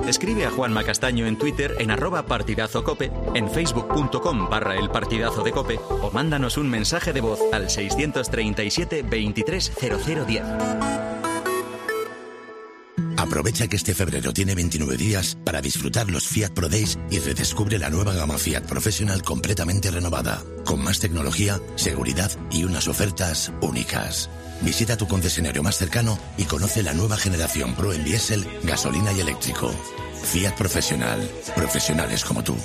Escribe 0.07 0.47
a 0.47 0.51
Juanma 0.51 0.85
Castaño 0.85 1.27
en 1.27 1.39
Twitter 1.39 1.77
en 1.79 1.91
arroba 1.91 2.27
partidazo 2.27 2.83
cope, 2.85 3.11
en 3.35 3.51
facebook.com 3.51 4.49
barra 4.49 4.77
el 4.77 4.91
partidazo 4.91 5.43
de 5.43 5.53
cope 5.53 5.81
o 5.89 6.11
mándanos 6.11 6.57
un 6.57 6.69
mensaje 6.69 7.13
de 7.13 7.21
voz 7.21 7.41
al 7.53 7.71
637 7.71 9.03
230010. 9.03 10.43
Aprovecha 13.21 13.69
que 13.69 13.77
este 13.77 13.95
febrero 13.95 14.33
tiene 14.33 14.55
29 14.55 14.97
días 14.97 15.37
para 15.45 15.61
disfrutar 15.61 16.11
los 16.11 16.27
Fiat 16.27 16.53
Pro 16.53 16.71
Days 16.71 16.99
y 17.11 17.19
redescubre 17.19 17.79
la 17.79 17.91
nueva 17.91 18.15
gama 18.15 18.39
Fiat 18.39 18.63
Professional 18.63 19.23
completamente 19.23 19.91
renovada, 19.91 20.43
con 20.71 20.85
más 20.85 21.01
tecnología, 21.01 21.59
seguridad 21.75 22.31
y 22.49 22.63
unas 22.63 22.87
ofertas 22.87 23.53
únicas. 23.61 24.31
Visita 24.61 24.97
tu 24.97 25.09
concesionario 25.09 25.65
más 25.65 25.77
cercano 25.77 26.17
y 26.37 26.45
conoce 26.45 26.85
la 26.85 26.93
nueva 26.95 27.17
generación 27.17 27.75
Pro 27.75 27.93
en 27.93 28.05
diésel, 28.05 28.47
gasolina 28.63 29.11
y 29.13 29.19
eléctrico. 29.19 29.69
Fiat 30.23 30.55
Professional. 30.55 31.29
Profesionales 31.57 32.25
como 32.25 32.45
tú. 32.45 32.57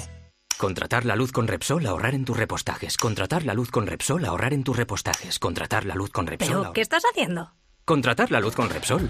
Contratar 0.59 1.03
la 1.03 1.15
luz 1.15 1.31
con 1.31 1.47
Repsol, 1.47 1.83
ahorrar 1.87 2.13
en 2.13 2.25
tus 2.25 2.37
repostajes. 2.37 2.95
Contratar 2.97 3.43
la 3.43 3.55
luz 3.55 3.71
con 3.71 3.87
Repsol, 3.87 4.23
ahorrar 4.25 4.53
en 4.53 4.63
tus 4.63 4.77
repostajes. 4.77 5.39
Contratar 5.39 5.83
la 5.85 5.95
luz 5.95 6.11
con 6.11 6.27
Repsol. 6.27 6.47
¿Pero 6.47 6.59
ahorrar- 6.59 6.73
qué 6.73 6.81
estás 6.81 7.03
haciendo? 7.11 7.53
Contratar 7.85 8.29
la 8.29 8.39
luz 8.39 8.53
con 8.55 8.69
Repsol. 8.69 9.09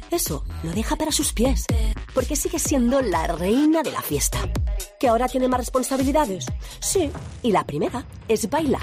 Eso 0.11 0.43
lo 0.63 0.71
deja 0.71 0.97
para 0.97 1.11
sus 1.11 1.31
pies, 1.31 1.65
porque 2.13 2.35
sigue 2.35 2.59
siendo 2.59 3.01
la 3.01 3.27
reina 3.27 3.81
de 3.81 3.91
la 3.91 4.01
fiesta. 4.01 4.39
¿Que 4.99 5.07
ahora 5.07 5.29
tiene 5.29 5.47
más 5.47 5.61
responsabilidades? 5.61 6.47
Sí, 6.81 7.09
y 7.41 7.51
la 7.53 7.65
primera 7.65 8.05
es 8.27 8.49
bailar. 8.49 8.81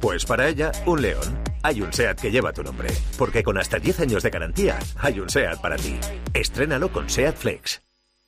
Pues 0.00 0.24
para 0.24 0.48
ella, 0.48 0.70
un 0.86 1.02
león. 1.02 1.42
Hay 1.64 1.82
un 1.82 1.92
SEAT 1.92 2.20
que 2.20 2.30
lleva 2.30 2.52
tu 2.52 2.62
nombre, 2.62 2.88
porque 3.18 3.42
con 3.42 3.58
hasta 3.58 3.78
10 3.78 4.00
años 4.00 4.22
de 4.22 4.30
garantía, 4.30 4.78
hay 4.98 5.18
un 5.18 5.28
SEAT 5.28 5.60
para 5.60 5.76
ti. 5.76 5.98
Estrénalo 6.32 6.92
con 6.92 7.10
SEAT 7.10 7.36
Flex. 7.36 7.82